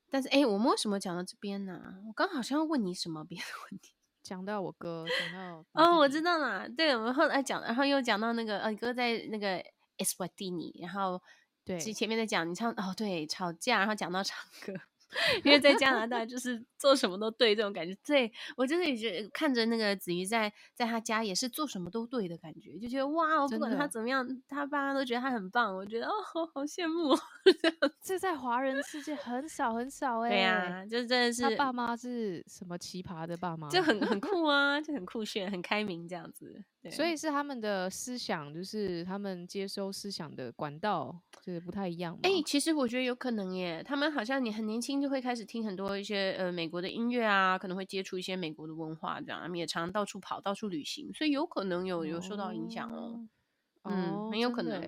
[0.09, 3.93] 但是哎，我们为什么讲到这边呢、我刚好像要问你什么别的问题。
[4.23, 6.69] 讲到我哥，讲到哦，我知道了。
[6.69, 9.63] 对，我们后来讲，然后又讲到那个呃，你哥在那个
[9.99, 11.21] Eswatini，然后
[11.65, 14.73] 对其实前面在讲你唱哦，对，吵架，然后讲到唱歌，
[15.45, 17.97] 因为在加拿大就是做什么都对这种感觉。
[18.05, 25.75] 对我就是也觉得看着那个子瑜在在他家也是做什么都对的感觉，就觉得哇，不管他怎么样，他爸妈都觉得他很棒。
[25.77, 27.19] 我觉得哦，好好羡慕、 哦。
[28.03, 33.69] 这在华人世界很少很少哎、对呀、就真的是他爸妈是什么奇葩的爸妈？
[33.69, 36.61] 就很很 酷啊，就很酷炫，很开明这样子。
[36.83, 42.21] 对所以是他们的思想，就是他们接收思想的管道，就是不太一样嘛。
[42.25, 53.29] 哎、其实我觉得有可能耶，他们好像你很年轻就会开始听很多一些呃美国的音乐啊，可能会接触一些美国的文化，这样他们也常到处跑，到处旅行，所以有可能有有受到影响哦。
[53.85, 54.81] 嗯哦很有可能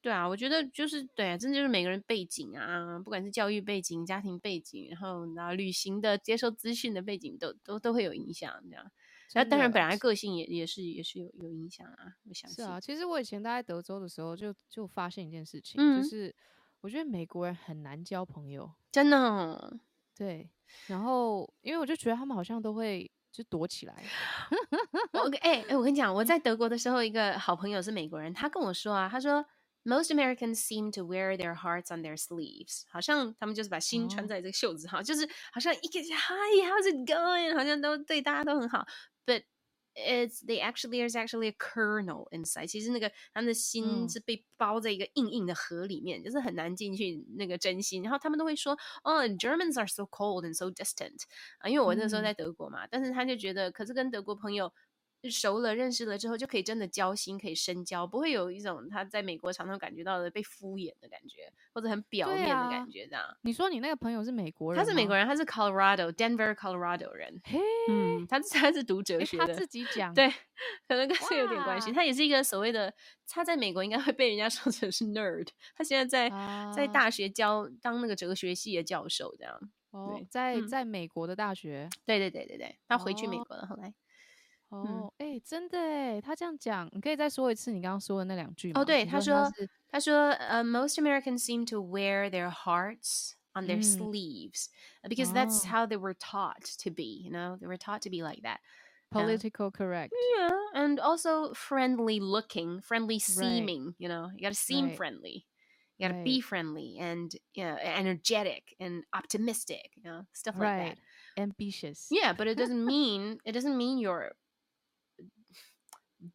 [0.00, 8.90] 对啊，我觉得就是对啊，真的就是每个人背景啊，不管是教育背景、家庭背景，然后然后旅行的、接受资讯的背景都都都会有影响，这样。
[9.34, 12.64] 那当然，本来个性也也是也是有有影响啊，我相信。
[12.64, 16.34] 是啊，其实我以前待在德州的时候就，就发现一件事情，嗯就是
[16.80, 19.78] 我觉得美国人很难交朋友，真的哦、
[20.16, 20.50] 对。
[20.86, 23.94] 然后，因为我就觉得他们好像都会就躲起来，
[25.12, 29.44] 我跟哎哎，我跟你讲，我在德国的时候，一个好朋友是美国人，他跟我说啊，他说
[29.84, 34.28] Most Americans seem to wear their hearts on their sleeves，好像他们就是把心穿哦。
[34.28, 38.86] 在这个袖子上，就是好像一个 Hi，how's it going，好像都对大家都很好
[39.26, 39.42] ，but
[39.94, 48.02] it's they actually there's actually a kernel inside，其实那个他们的心嗯是被包在一个硬硬的核里面，就是很难进去那个真心。
[48.02, 51.22] 然后他们都会说，哦，Germans are so cold and so distant
[51.58, 54.72] 啊，因为我那时候嗯在德国嘛，但是他就觉得，可是跟德国朋友。
[55.30, 63.06] 熟了、认识了之后，就可以真的交心，可以深交，不会有一种他在美国常常感觉到的被敷衍的感觉，或者很表面的啊感觉。
[63.06, 67.58] 这样，你说你那个朋友是美国人，他是美国，人，他是 Colorado Denver Colorado 人，嘿，
[67.88, 70.28] 嗯，他是他是读哲学的，他自己讲，对，
[70.88, 71.92] 可能跟这有点关系。
[71.92, 72.92] 他也是一个所谓的，
[73.28, 75.48] 他在美国应该会被人家 说成是 nerd。
[75.76, 76.30] 他现在在、
[76.74, 79.58] 在啊大学教当那个哲学系的教授，这样。
[79.90, 83.92] 哦对，在嗯在美国的大学，对对对对对，他回去美哦国了，后来。
[84.71, 88.81] 哦，哎、真的哎，他这样讲，你可以再说一次你刚刚说的那两句吗？
[88.81, 94.67] 哦，对，你他说说是他说呃，most Americans seem to wear their hearts on their 嗯 sleeves
[95.09, 97.21] because that's 哦 how they were taught to be.
[97.23, 98.59] You know, they were taught to be like that.
[99.15, 99.37] Yeah.
[99.37, 103.95] political correct， Yeah, and also friendly looking, friendly seeming.
[103.99, 104.91] You know, you got to seem Right.
[104.91, 105.47] friendly.
[105.97, 106.41] You got to be Right.
[106.41, 109.91] friendly and you know, energetic and optimistic.
[109.97, 110.97] You know, stuff like right that.
[111.37, 114.33] ambitious， Yeah, but it doesn't mean it doesn't mean you're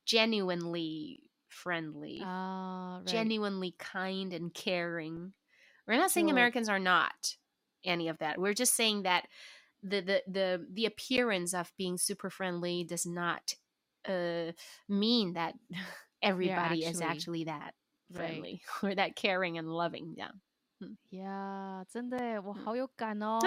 [0.05, 3.07] genuinely friendly, 啊、right.
[3.07, 5.33] genuinely kind and caring.
[5.87, 7.37] We're not saying So- Americans are not
[7.85, 8.39] any of that.
[8.39, 9.27] We're just saying that
[9.83, 13.55] the the the, the appearance of being super friendly does not
[14.09, 14.53] uh,
[14.89, 15.55] mean that
[16.23, 17.75] everybody is actually- actually that
[18.11, 18.17] Right.
[18.19, 20.15] friendly or that caring and loving.
[20.17, 20.33] Yeah.
[21.11, 23.39] 呀真的耶，我嗯好有感哦。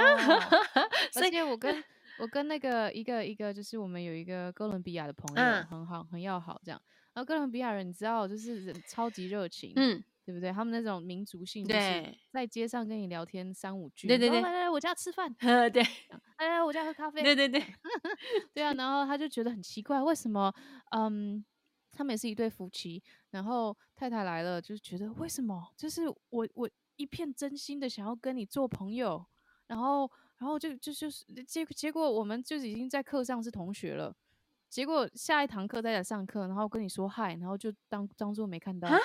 [1.11, 1.83] 所以而且我跟
[2.20, 5.64] 我跟那个一个一个，就是我们有一个哥伦比亚的朋友，嗯。
[5.66, 6.80] 很好，很要好这样。
[7.12, 10.52] 然后哥伦比亚人，你知道，就是人超级热情，嗯，对不对？
[10.52, 12.18] 他们那种民族性，就是对。
[12.30, 15.88] 在街上跟你聊天三五句，对对对来来来，我家吃饭， 呃，对来
[16.38, 17.60] 来来，我家喝咖啡，对对对，
[18.54, 20.54] 对啊，然后他就觉得很奇怪，为什么
[20.96, 21.44] 嗯，
[21.90, 29.26] 他们也是一对夫妻，然后太太来了，就是觉得为什么，就是我我一片真心的想要跟你做朋友，
[29.66, 30.08] 然后
[30.40, 34.12] 然后就就就是结结果我们就是已经在课上是同学了。
[34.68, 38.98] 结果下一堂课再来上课，然后跟你说嗨，然后就当当做没看到，啊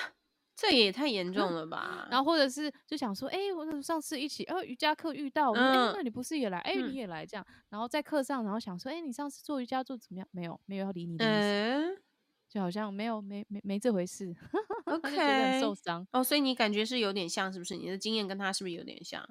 [0.54, 2.08] 这也太严重了吧？
[2.10, 6.58] 然后或者是就想说，哎、我上次一起，哦，瑜伽课遇到，哎、嗯那你不是也来？
[6.60, 10.26] 哎、嗯你也来这样，然后在课上，然后想说，哎、你上次做瑜伽做怎么样？
[10.30, 11.98] 没有，没有要理你的意思，嗯
[12.56, 14.34] 就好像没有，没没没这回事，
[15.02, 16.06] 他就觉得很受伤。
[16.10, 17.76] 哦，所以你感觉是有点像，是不是？
[17.76, 19.22] 你的经验跟他是不是有点像？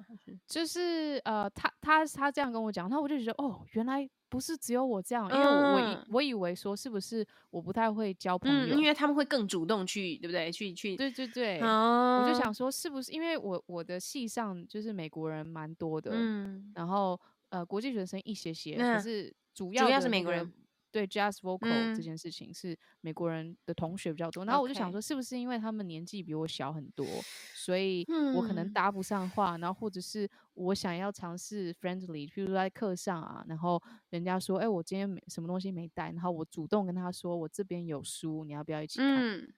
[0.46, 10.52] 就是呃，他他他这样跟我讲，那我就觉得，哦，原来不是只有我这样，因为我我以嗯我以为说是不是我不太会交朋嗯，友，因为他们会更主动去，对不对？
[10.52, 20.48] 去去，对对对，哦，我就想说是不是因为我我的系上就是美国人蛮多的，嗯然后呃国际学生一些些，嗯可是主要主要是美国人
[20.92, 21.94] 对 jazz vocal 嗯。
[21.94, 28.72] 这件事情是美国人的同学比较多，然后我就想说是不是因为他们年纪比我小很多，所以我可能嗯。
[28.72, 39.26] 搭不上话，然后或者是我想要尝试 friendly，譬如说在课上啊，然后人家说哎、我今天没什么东西没带，然后我主动跟他说我这边有书，你要不要一起看？
[39.28, 39.52] 嗯。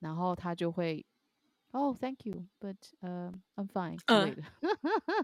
[0.00, 1.04] 然后他就会。
[1.72, 4.42] 哦、t h a n k you, but 呃、I'm fine 之嗯类的。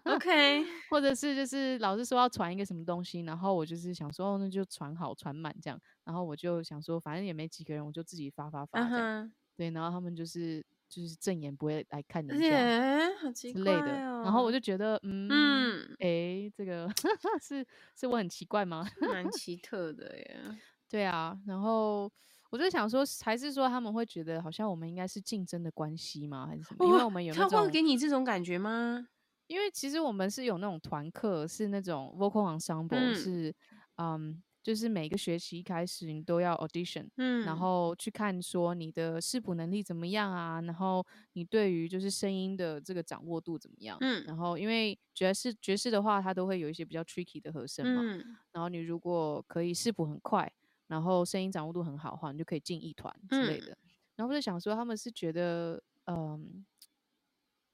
[0.04, 16.88] ，OK， 或者是就是老师说要传一个什么东西，然后我就是想说，哦，那就传好传满这样，然后我就想说，反正也没几个人，我就自己发发发嗯这样，哼，对，然后他们就是就是正眼不会来看而人家且好奇怪之类的，然后我哦就觉得，嗯嗯，诶，这个
[17.42, 18.87] 是是我很奇怪吗？
[19.00, 20.61] 蛮奇特的耶。
[20.88, 22.11] 对啊，然后
[22.50, 26.46] 我就想说，还是说他们会觉得好像我们应该是竞争的关系吗？
[26.46, 26.84] 还是什么？
[26.87, 29.08] 因为我们有那他会给你这种感觉吗？
[29.46, 33.54] 因为其实我们是有那种团课，是那种 vocal ensemble，、嗯是
[33.96, 50.52] 嗯就是每个学期一开始你都要 audition，嗯，然后去看说你的视谱能力怎么样啊，然后你对于就是声音的这个掌握度怎么样，嗯然后因为爵士爵士的话，它都会有一些比较 tricky 的和声嘛，嗯然后你如果可以视谱很快，
[50.88, 53.66] 然后声音掌握度很好的话，你就可以进一团之类嗯。
[53.66, 53.79] 的。
[54.16, 56.66] 然后我就想说，他们是觉得，嗯，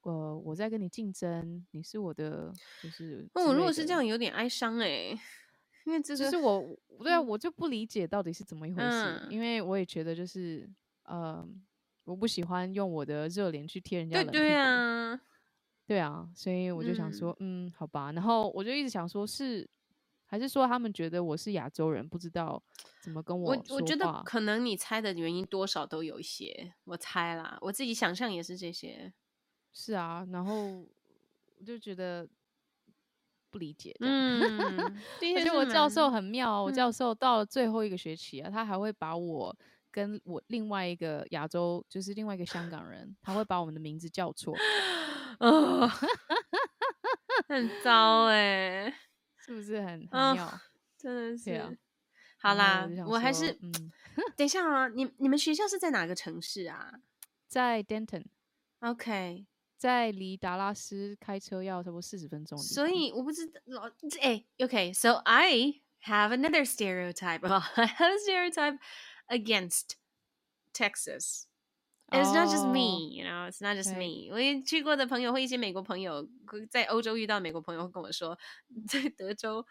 [0.03, 5.19] 呃，我在跟你竞争，你是我的，就是那我如果是这样，有点哀伤哎，
[5.87, 9.29] 因为这是我，对啊，我就不理解到底是怎么一回事，嗯。
[9.31, 10.69] 因为我也觉得就是，
[11.05, 11.43] 呃，
[12.05, 15.21] 我不喜欢用我的热脸去贴人家对对冷屁股，啊，
[15.87, 19.67] 对啊，所以我就想说，嗯好吧，然后我就一直想说是，
[20.27, 22.63] 还是说他们觉得我是亚洲人，不知道
[23.01, 29.13] 怎么跟我说我觉得可能你猜的原因多少都有一些，我猜啦，我自己想象也是这些。
[29.73, 30.81] 是啊，然后
[31.59, 32.29] 我就觉得
[33.51, 33.95] 不理解。
[34.01, 39.57] 嗯，的 而且我教授很妙哦，我嗯教授到了最后一个学期啊，他还会把我
[39.91, 44.55] 跟我另外一个亚洲，就是另外一个香港人，他会把我们的名字叫错，
[45.39, 45.89] 哦，
[47.49, 48.93] 很糟哎、
[49.45, 50.61] 是不是很妙？
[50.97, 51.79] 真的是。
[52.39, 53.73] 好啦我还是嗯，
[54.37, 57.01] 等一下啊，你你们学校是在哪个城市啊
[57.49, 59.47] 在 Denton，？OK，
[59.79, 67.41] 在离达拉斯开车要差不多四十分钟所以我不知道老哎，OK，so I have another stereotype.
[67.41, 68.79] Well, I have a stereotype
[69.29, 69.97] against
[70.75, 71.47] Texas.
[72.15, 73.49] It's not just 哦 me, you know.
[73.51, 74.31] It's not just me.
[74.33, 76.29] 我也去过的朋友或一些美国朋友，
[76.71, 78.39] 在欧洲遇到美国朋友会跟我说，
[78.89, 79.67] 在德州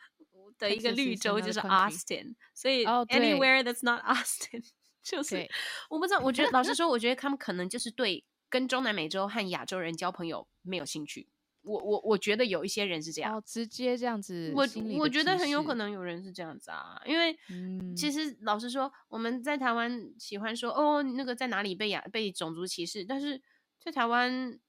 [0.58, 4.64] 的一个绿洲就是 Austin，所以 anywhere that's not Austin
[5.02, 5.50] 就是
[5.90, 6.20] 我不知道。
[6.20, 11.30] 我觉得老实说，我觉得他们可能就是对跟中南美洲和亚洲人交朋友没有兴趣。
[11.64, 14.68] 我我我觉得有一些人是这样，哦，直接这样子，我
[15.00, 23.42] 我觉得很有可，能有人是这样子啊，因为嗯，其实老实说，我们在台湾喜欢说哦，那个在哪里被亚被种族歧视，但是
[23.80, 24.60] 在台湾，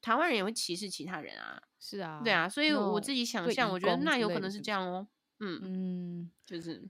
[0.00, 5.08] 台湾人也会歧视其他人啊，是啊，对啊，所以我自己想象，我觉得那有可能是这样哦，
[5.40, 6.30] 嗯，嗯。
[6.44, 6.88] 就是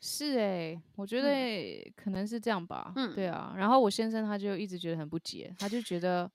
[0.00, 2.92] 是诶、我觉嗯得可能是这样吧。
[2.96, 3.54] 嗯对啊。
[3.56, 6.30] 然后我先生他就一直觉得很不解，他就觉得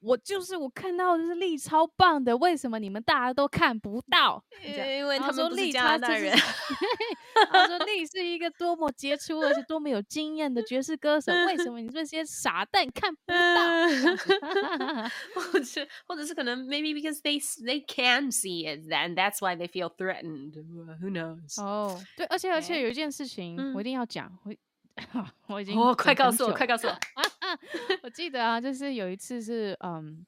[0.00, 4.42] 我就是我看到的是力超棒的，为什么你们大家都看不到？
[4.64, 15.08] 因为他们不是加拿大人他就是，他说力是一个多么杰出而且多么有经验的爵士歌手，为什 么你这些傻蛋看不到？
[15.34, 20.52] 或者是或者是可能 maybe because they they can see it and that's why they feel threatened.
[21.00, 21.60] Who knows?
[21.62, 24.52] 哦，对，而且而且有一件事情我一嗯定要讲，我
[25.48, 26.96] 我已经哦，快告诉我，快告诉我。
[28.02, 30.24] 我记得啊，就是有一次是嗯，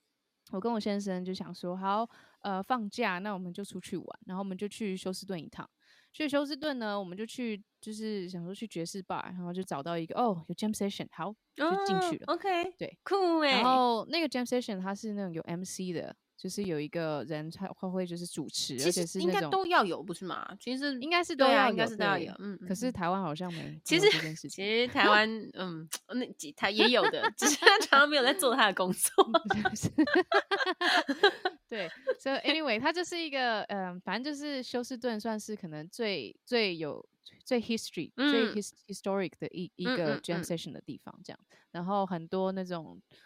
[0.52, 2.08] 我跟我先生就想说，好，
[2.40, 5.68] 呃，放假那我们就出去玩，然后我们就去休斯顿一趟。
[6.12, 12.24] 去休斯顿呢，我们就去，就是想说去爵士吧，然后就找到一个哦，有 jam session，好，就进去了。
[12.26, 13.60] 哦 OK，对，酷哎。
[13.60, 20.56] 然后那个 jam session 它是那种有 MC 的，就是有一个人他他会就是主持，而且其实应该是那种都要有，不是吗？
[20.58, 22.32] 其实应该是都要应该是都要有。
[22.38, 24.64] 嗯，可是嗯台湾好像没其实 其情。
[24.64, 29.12] 实台湾嗯，那几他也有的，只是他常常没有在做他的工作。
[31.68, 37.06] 对，so anyway，他就是一个，嗯、反正就是休斯顿算是可能最最有
[37.44, 38.54] 最 history、最
[38.88, 41.38] historic 的一一嗯个嗯 jam 嗯 session 的地方，这样。
[41.70, 43.16] 然后很多那种，呃，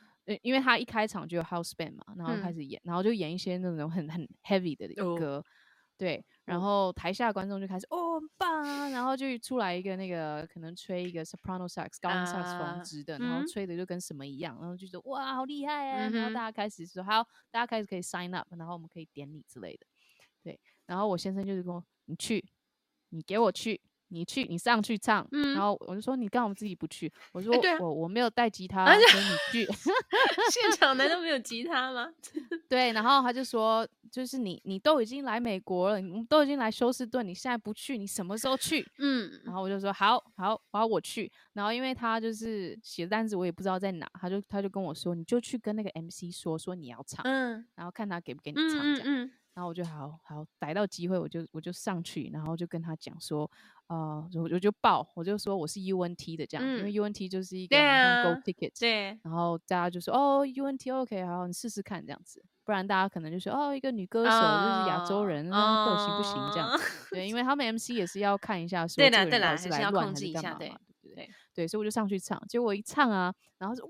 [0.42, 2.54] 因为他一开场就有 house band 嘛，然后开嗯。
[2.54, 5.14] 始演，然后就演一些那种很很 heavy 的哦。
[5.18, 5.44] 歌，
[5.98, 6.24] 对。
[6.44, 13.46] 然哦后台下观众就开始哦很棒啊，然后就出来一个那个可能吹一个 soprano sax 高音萨克斯啊风直的，然后嗯。
[13.46, 19.87] 吹的就跟什么一样，然后就说哇好厉害啊，然后大家开始说好，大家开始可以 sign up，然后我们可以点你之类的，
[20.42, 20.58] 对。
[20.87, 22.44] 然后我先生就是跟我你去，
[23.10, 23.80] 你给我去。
[24.14, 27.12] 你去，你上去唱，嗯然后我就说你干嘛自己不去？
[27.33, 29.31] 我说、我我没有带吉他，而且所以你
[29.66, 29.72] 去。
[30.53, 32.09] 现场难道没有吉他吗？
[32.68, 38.87] 对，然后他就说，就是你你都已经来美国了，你都已经来休斯顿，你现在不去，你什么时候去？
[38.98, 41.31] 嗯然后我就说好好，好我去。
[41.55, 49.03] 然后因为他就是写单子，我也不知道在哪，他就他就跟我说，你就去跟那个 MC 说说你要唱，嗯然后看他给不给你嗯唱这样。
[49.05, 53.48] 嗯嗯然后我就好好逮到机会，我就我就上去，然后就跟他讲说，
[53.86, 66.68] 呃，我我就报，我就说我是 UNT 的这样，因为嗯 UNT 就是一个 Gold Ticket，对，然后大家就说哦，UNT OK，好，你试试看这样子，不然大家可能就说哦，一个女歌手就是亚洲人，那到底行不行这样？
[66.68, 66.80] 哦
[67.11, 71.30] 对，因为他们 MC 也是要看一下说对这个人到啦对啦还是来乱还是干嘛嘛，对对不对？
[71.55, 73.88] 对对，所以我就上去唱，结果一唱啊，然后是哇，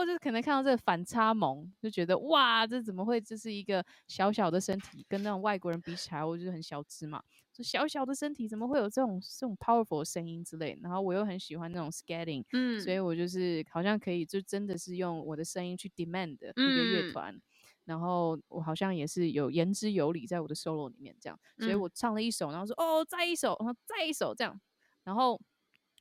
[0.00, 7.22] 哦，就是可能看到这个反差萌，就觉得哇，这怎么会这是一个小小的身体，跟那种外国人比起来，我就是很小只嘛，
[7.54, 17.12] 说小小的身体怎么会有这种这种 powerful 的声音之类，然后我又很喜欢那种 skating，嗯，所以我就是好像可以就真的是用我的声音去 demand 一个乐嗯。
[17.12, 17.40] 团。
[17.84, 21.80] 然后我好像也是有言之有理，在我的 solo 里面这样，所以嗯。
[21.80, 24.60] 我唱了一首，然后说哦，再一首，然后再一首这样，
[25.04, 25.40] 然后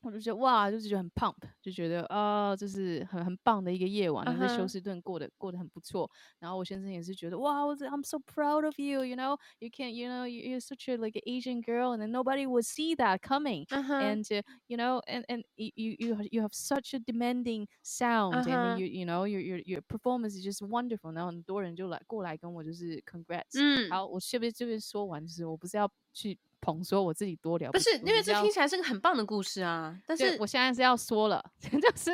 [0.03, 6.11] 我就觉得哇，就是觉得很 pump，就觉得啊、这是很很棒的一个夜晚，然后在休嗯哼斯顿过得过得很不错。
[6.41, 11.17] 然后我先生也是觉得哇，我 I'm so proud of you，you know you can you know you- you're such a like
[11.21, 13.65] an Asian girl and then nobody would see that coming。
[13.71, 17.69] 嗯哼 and uh, you know and and y- you you ha- you have such a demanding
[17.85, 18.65] sound and Uh-huh.
[18.65, 31.44] then you you know your your your performance is just wonderful 然后很多人就来过来跟我就是 congrats 嗯，好我这边这边说完就是我不是要去 捧说我自己多了不是，因为这听起来是个很棒的故事啊，但是我现在是要说了，
[31.60, 32.12] 就是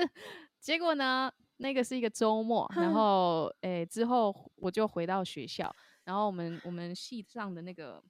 [0.60, 5.74] 结果呢，那个是一个周末，然后诶之后我就回到学校，
[6.04, 8.04] 然后我们我们系上的那个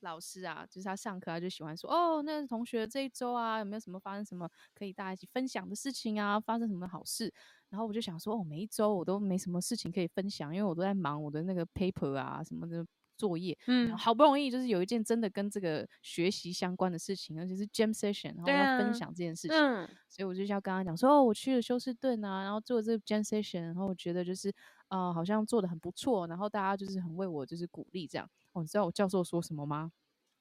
[0.00, 6.38] 老师啊，就是他上课他就喜欢说，哦，那个同学这一周啊有没有什么发生什么可以大家一起分享的事情啊？
[6.38, 7.32] 发生什么好事？
[7.70, 12.86] 然后我就想说，哦，每一周我都没什么事情可以分享，因为我都在忙我的那个 paper 啊什么的
[13.16, 13.56] 作业。
[13.66, 24.52] 嗯，好不容易就是有一件真的跟这个学习相关的事情，而且是 jam session，然后要分啊享这件事情，嗯所以我就要跟他讲说，哦，我去了休斯顿啊，然后做这个 jam session，然后我觉得就是
[24.88, 28.28] 呃好像做的很不错，然后大家就是很为我就是鼓励这样。
[28.52, 29.90] 哦，你知道我教授说什么吗？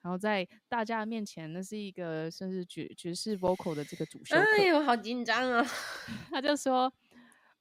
[0.01, 5.65] 然后在大家的面前，那是一个算是爵爵士 vocal 的这个主修课，哎呦，好紧张啊！
[6.29, 6.93] 他就说：“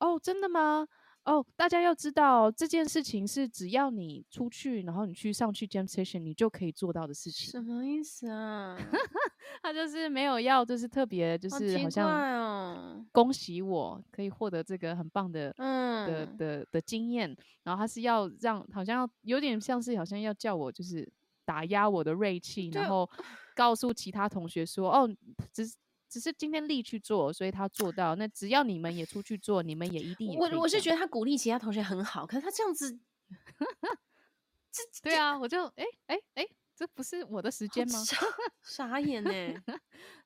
[0.00, 0.86] 哦，真的吗？
[1.24, 7.50] 哦，大家要知道这件事情是只要你出去，然后你去上去 jam session，你就可以做到的事情。
[7.50, 8.76] 什么意思啊？
[9.62, 13.04] 他就是没有要，就是特别，就是好像哦。
[13.12, 21.08] 恭喜我可以获得这个很棒的。”的嗯，的的的经验，然后他是要让，好像要有点像是好像要叫我就是
[21.44, 23.08] 打压我的锐气，然后
[23.54, 25.08] 告诉其他同学说，哦，
[25.52, 25.76] 只是
[26.12, 28.14] 只是今天力去做，所以他做到。
[28.16, 32.98] 那只要你们也出去做，你们也一定也我我是觉得他鼓励其他同学很好，可是他这样子
[35.02, 36.46] 对啊，我就哎哎哎，
[36.76, 37.98] 这不是我的时间吗？
[38.04, 38.26] 傻
[38.62, 39.30] 傻眼呢。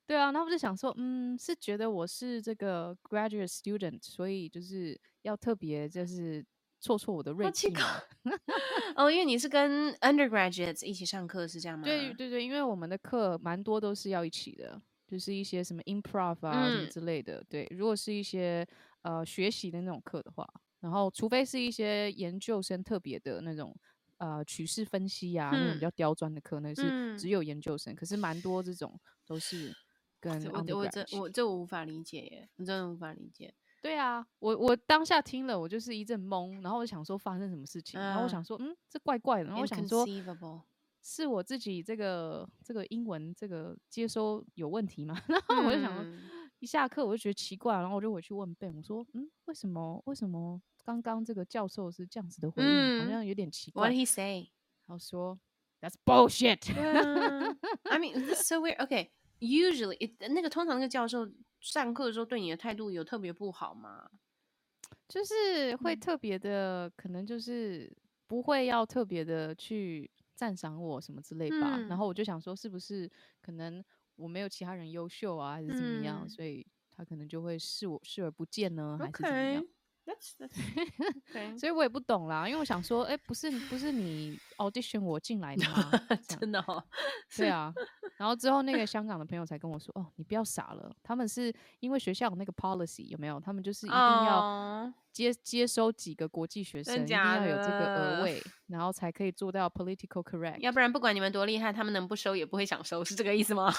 [0.09, 6.45] 对啊，然后我就想说，嗯，是觉得我是这个 graduate student，所以就是要特别就是
[6.81, 7.73] 挫挫我的锐气。
[8.95, 11.85] 哦，因为你是跟 undergraduates 一起上课是这样吗？
[11.85, 17.43] 对对对，因为我们的课蛮多都是要一起的，就是一些什么 improv 啊、什么嗯之类的。
[17.49, 18.67] 对，如果是一些
[19.03, 20.47] 呃学习的那种课的话，
[20.81, 23.75] 然后除非是一些研究生特别的那种
[24.19, 27.95] 呃趋势分析啊，那种比嗯较刁钻的课，那是嗯只有研究生。
[27.95, 29.75] 可是蛮多这种都是
[30.21, 33.55] 跟我这我这我无法理解耶，我真的无法理解。
[33.83, 40.09] 对啊，我我当下听了，我就是一阵懵，然后我想说发生什么事情，然后我啊想说，嗯，这怪怪的，然后我想说
[41.09, 45.17] 是我自己这个这个英文这个接收有问题吗？
[45.29, 46.21] 然后我就想说，嗯
[46.59, 54.51] 一下课我就觉得奇怪，然后我就回去问 Ben，我说，嗯，为什么为什么刚刚这个教授是这样子的回应，好嗯像有点奇怪 What he say？
[54.87, 55.39] 然后说
[55.81, 56.73] ，That's bullshit。
[57.85, 58.79] I mean so weird.
[58.79, 61.31] Okay, usually it, 那个通常那个教授
[61.61, 64.11] 上课的时候对你的态度有特别不好吗？
[65.07, 67.95] 就是会嗯特别的，可能就是
[68.27, 71.77] 不会要特别的去赞赏我什么之类吧。
[71.79, 71.89] 嗯。
[71.89, 73.11] 然后我就想说，是不是
[73.43, 73.83] 可能
[74.15, 76.29] 我没有其他人优秀啊，还是怎么样，嗯。
[76.29, 79.67] 所以他可能就会视我视而不见呢，还是怎么样
[80.07, 85.91] That's 所以我也不懂啦，因为我想说，哎、不是不是你 audition 我进来的吗？
[86.29, 86.83] 真的哦，
[87.37, 87.73] 对啊，
[88.17, 93.41] 然后之后那个香港的朋友才跟我说，哦，你不要傻了，他们是因为学校有那个 policy 有没有？
[93.41, 103.73] 他们就是一定要哦接接收几个国际学生，一定要有这个额位，然后才可以做到 political correct 要不然不管你们多厉害，他们能不收也不会想收，是这个意思吗？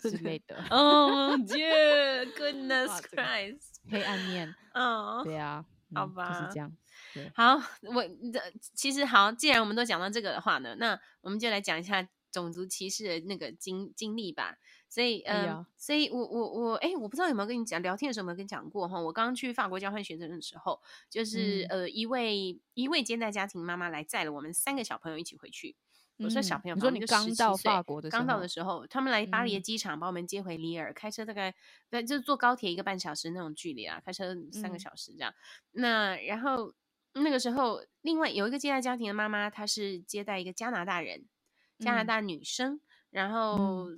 [0.00, 3.58] 之类的哦、 dear goodness 哇这个 Christ！
[3.90, 4.54] 黑暗面。
[4.72, 5.64] 哦，对啊，
[5.94, 6.76] 好嗯，就吧是这样。
[7.34, 8.40] 好，我这
[8.74, 14.56] 其实好，既然我们都讲到这个的话呢，那我们就来讲一下种族歧视的那个经经历吧。
[14.88, 19.00] 所以，嗯、哎所以我我我，哎，我不知道有没有跟你讲，聊天的时候有没有跟你讲过哈？
[19.00, 20.80] 我刚刚去法国交换学生的时候，
[21.10, 25.74] 就是、嗯呃，一位一位接待家庭妈妈来载了我们三个小朋友一起回去。
[26.22, 29.62] 我说小朋友，嗯你说你刚到法国的，刚到的时候，他们来巴黎的嗯。
[29.62, 31.54] 机场把我们接回里尔，开车大概
[31.90, 34.78] 对，就是坐高铁一个半小时那种距离啊，开车三个嗯。
[34.78, 35.34] 小时这样。
[35.72, 36.74] 那然后
[37.14, 41.26] 那个时候，另外有一个接待家庭的妈妈，她是接待一个加拿大人，
[41.78, 42.04] 加拿嗯。
[42.04, 43.88] 大女生，然后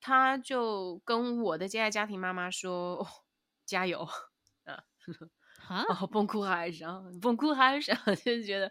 [0.00, 3.06] 她就跟我的接待家庭妈妈说：“哦、
[3.64, 4.06] 加油。”
[4.64, 4.84] 啊，
[5.64, 6.84] 哈，哦，崩哭还是
[7.20, 7.92] 崩哭还是，
[8.24, 8.70] 就是觉得，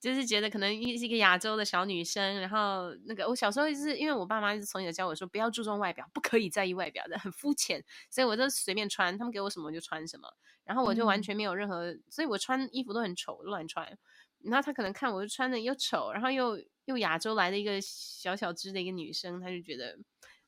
[0.00, 10.28] 就是觉得可能是一个亚洲的小女生，然后那个我小时候就是因为我爸妈一直从小教我说不要注重外表，不可以在意外表的，很肤浅，所以我就随便穿，他们给我什么我就穿什么，
[10.64, 13.98] 然后我就完嗯全没有任何，所以我穿衣服都很丑，乱穿。
[14.42, 19.98] 然后他可能看我就穿的又丑，然后又又亚洲来的一个小小只的一个女生，他就觉得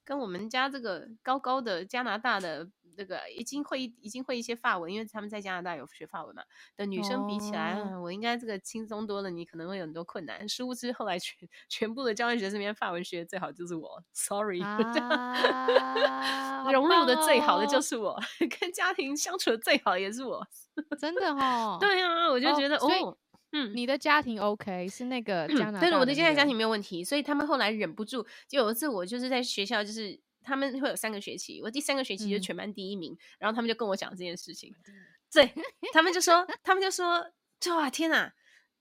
[0.05, 6.43] 跟我们家这个高高的加拿大的那个已经会已经会一些法文，因为他们在加拿大有学法文嘛
[6.77, 10.47] 的女生比起来，我应该这个轻松多了，你可能会有很多困难。
[10.49, 18.21] 殊不知后来全全部的交换学生里面法文学的最好就是我，sorry，、 啊融入的最好的就是我，
[18.61, 20.47] 跟家庭相处的最好也是我。
[21.01, 23.17] 真的哦。，对啊，我就哦觉得哦，
[23.53, 23.73] 嗯。
[23.75, 34.75] 你的家庭 OK 是那个加拿大、但是我的现在家庭没有问题，所以他们后来忍不住，就有一次我就是在学校，就是他们会有三个学期，我第三个学期就嗯全班第一名，然后他们就跟我讲这件事情，
[35.33, 35.53] 对
[35.93, 37.31] 他们就说，他们就说，
[37.61, 38.33] 就啊天哪，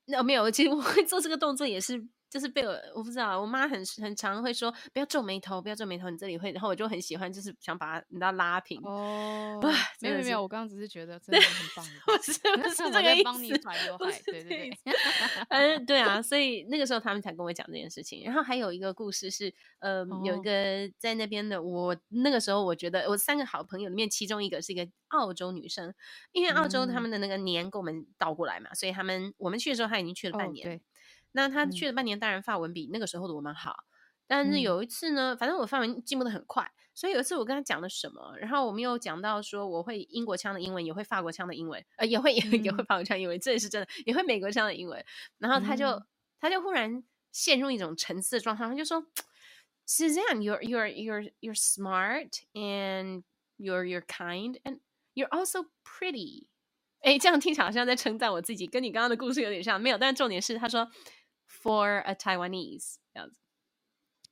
[0.05, 2.05] 那没有，其实我会做这个动作也是。
[2.31, 9.59] 就是被我我不知道，我妈很很常会说不要皱眉头，不要皱眉头，你这里会，然后我就很喜欢，就是想把它你知道拉平，哦
[9.99, 14.71] 没有没有，我刚刚只是觉得真的很棒的不意思，是不是我这个意在帮你思，甩刘海对对对
[15.49, 18.23] 嗯，对啊，所以那个时候他们才跟我讲这件事情。
[18.23, 20.41] 然后还有一个故事是，呃，有一哦。
[20.41, 25.93] 个在那边的，我那个时候我觉得我三个好朋友里面，其中一个是一个澳洲女生，
[26.31, 27.01] 因为澳洲他嗯。
[27.01, 30.81] 们的那个年跟我们倒过来嘛，所以他们我们去的时候他已经去了半年，哦对，
[31.31, 33.85] 那他嗯去了半年，当然法文比那个时候的我们好。
[34.27, 45.03] 但是嗯有一次呢，反正我法文进步的很快，所以有一次我跟他讲了什么，然后我们又讲到说我会英国腔的英文，也会法国腔的英文，呃，也会也会嗯法国腔英文，这也是真的，也会美国腔的英文。
[45.37, 46.05] 然后他就、嗯
[46.41, 49.05] 他就忽然陷入一种沉思的状态，他就说
[49.87, 53.21] ：“Suzanne, you're you're you're you're smart and
[53.59, 54.79] you're you're kind and
[55.13, 56.47] you're also pretty。”
[57.01, 59.79] 哎，这样听起来好像在称赞我自己，跟你刚刚的故事有点像。
[59.79, 60.89] 没有，但重点是他说
[61.61, 63.35] “for a Taiwanese” 这样子。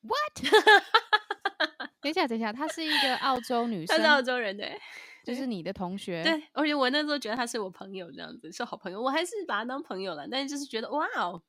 [0.01, 0.33] What？
[2.01, 4.79] 等一下，等一下，她是一个澳洲女生，她是澳洲人，对
[5.25, 10.27] 就是你的同学，对，而且我那时候觉得她是我朋友，这样子是好朋友，我还是把她当朋友了。
[10.27, 11.43] 但是就是觉得哇哦，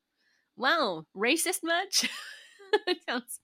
[0.57, 2.11] 哇哦，racist much
[3.07, 3.41] 这样子。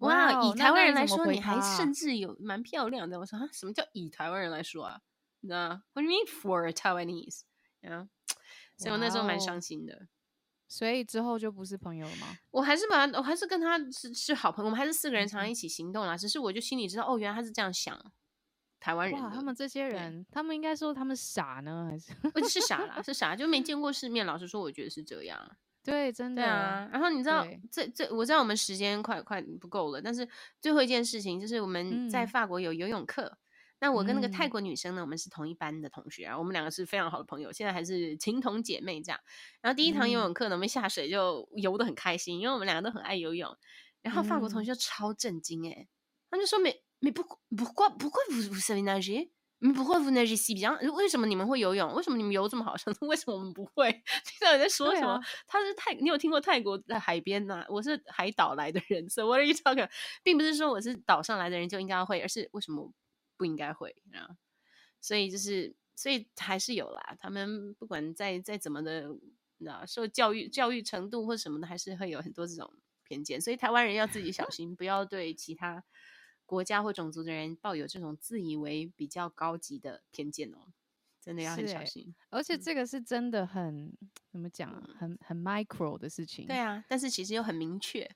[0.00, 3.20] 哇，以台湾人来说，你还甚至有蛮漂亮的。
[3.20, 5.00] 我说啊，什么叫以台湾人来说啊？
[5.42, 7.42] 那 What do you mean for a Taiwanese？
[7.82, 8.08] 啊，
[8.76, 10.08] 所以我那时候蛮伤心的。
[10.72, 12.28] 所以之后就不是朋友了吗？
[12.52, 16.16] 我还是把他，我还是跟他是是好朋友，我们还是四个人常常嗯一起行动啦。
[16.16, 18.00] 只是我就心里知道，哦，原来他是这样想，
[18.78, 24.24] 台湾人哇，他们这些人，他们应该说他们傻呢，还是不是傻啦， 是傻，就没见过世面。
[24.24, 25.56] 老实说，我觉得是这样。
[25.82, 30.28] 对，真的对啊，然后你知道对，这这我知道我们时间快快不够了，但是
[30.60, 33.36] 最后一件事情就是我们在嗯法国有游泳课。
[33.80, 39.18] 那我跟那个泰嗯国女生呢，我们是同一班的同学啊，我们两个是非常好的朋友，现在还是情同姐妹这样。
[39.62, 43.56] 然后第一堂游嗯泳课呢，我们下水就游得很开心，因为我们两个都很爱游泳。
[44.02, 45.88] 然后法国同嗯学就超震惊诶、
[46.30, 47.22] 他就说：“没没不
[47.56, 49.30] 不过不过 vous vous savez nager？
[49.62, 50.90] 你不会 vous nager si bien？
[50.94, 51.94] 为什么你们会游泳？
[51.94, 52.74] 为什么你们游这么好？
[52.78, 53.90] 想 说为什么我们不会？
[53.92, 54.00] 你
[54.46, 55.12] 到底在说什么？
[55.12, 59.90] 啊他是泰，你有听过泰国的海边呐、我是海岛来的人，so what are you talking？about？
[60.22, 62.90] 并不是说我是岛上来的人就应该会，而是为什么
[63.40, 64.36] 不应该会啊？
[65.00, 67.16] 所以就是，所以还是有啦。
[67.18, 69.08] 他们不管再再怎么的，
[69.56, 72.70] 你知道，受教育教育程度或什么的，还是会有很多这种
[73.02, 73.40] 偏见。
[73.40, 75.82] 所以台湾人要自己小 心，不要对其他
[76.44, 80.74] 国家或种族的人抱有这种自以为比较高级的偏见哦。
[81.18, 82.14] 真的要很小心。
[82.28, 83.90] 而且嗯这个是真的很
[84.30, 86.46] 怎么讲啊，很很 micro 的事情。
[86.46, 88.06] 对啊，但是其实又很明确。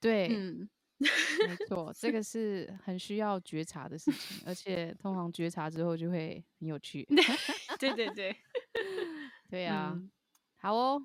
[0.00, 0.68] 对，嗯，
[1.48, 7.06] 没错，这个是很需要觉察的事情，而且通常觉察之后就会很有趣。
[7.78, 8.36] 对对对，
[9.48, 10.10] 对 啊，嗯
[10.56, 11.00] 好哦，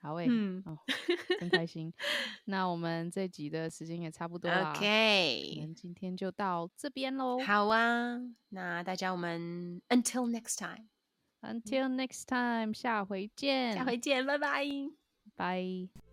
[0.00, 0.76] 好诶、嗯哦，
[1.38, 1.92] 真开心。
[2.46, 7.38] 那我们这集的时间也差不多了，OK，我们今天就到这边喽。
[7.38, 8.18] 好啊，
[8.48, 14.66] 那大家我们 until next time，Until next time，下回见，下回见，拜拜。
[15.36, 16.09] 拜。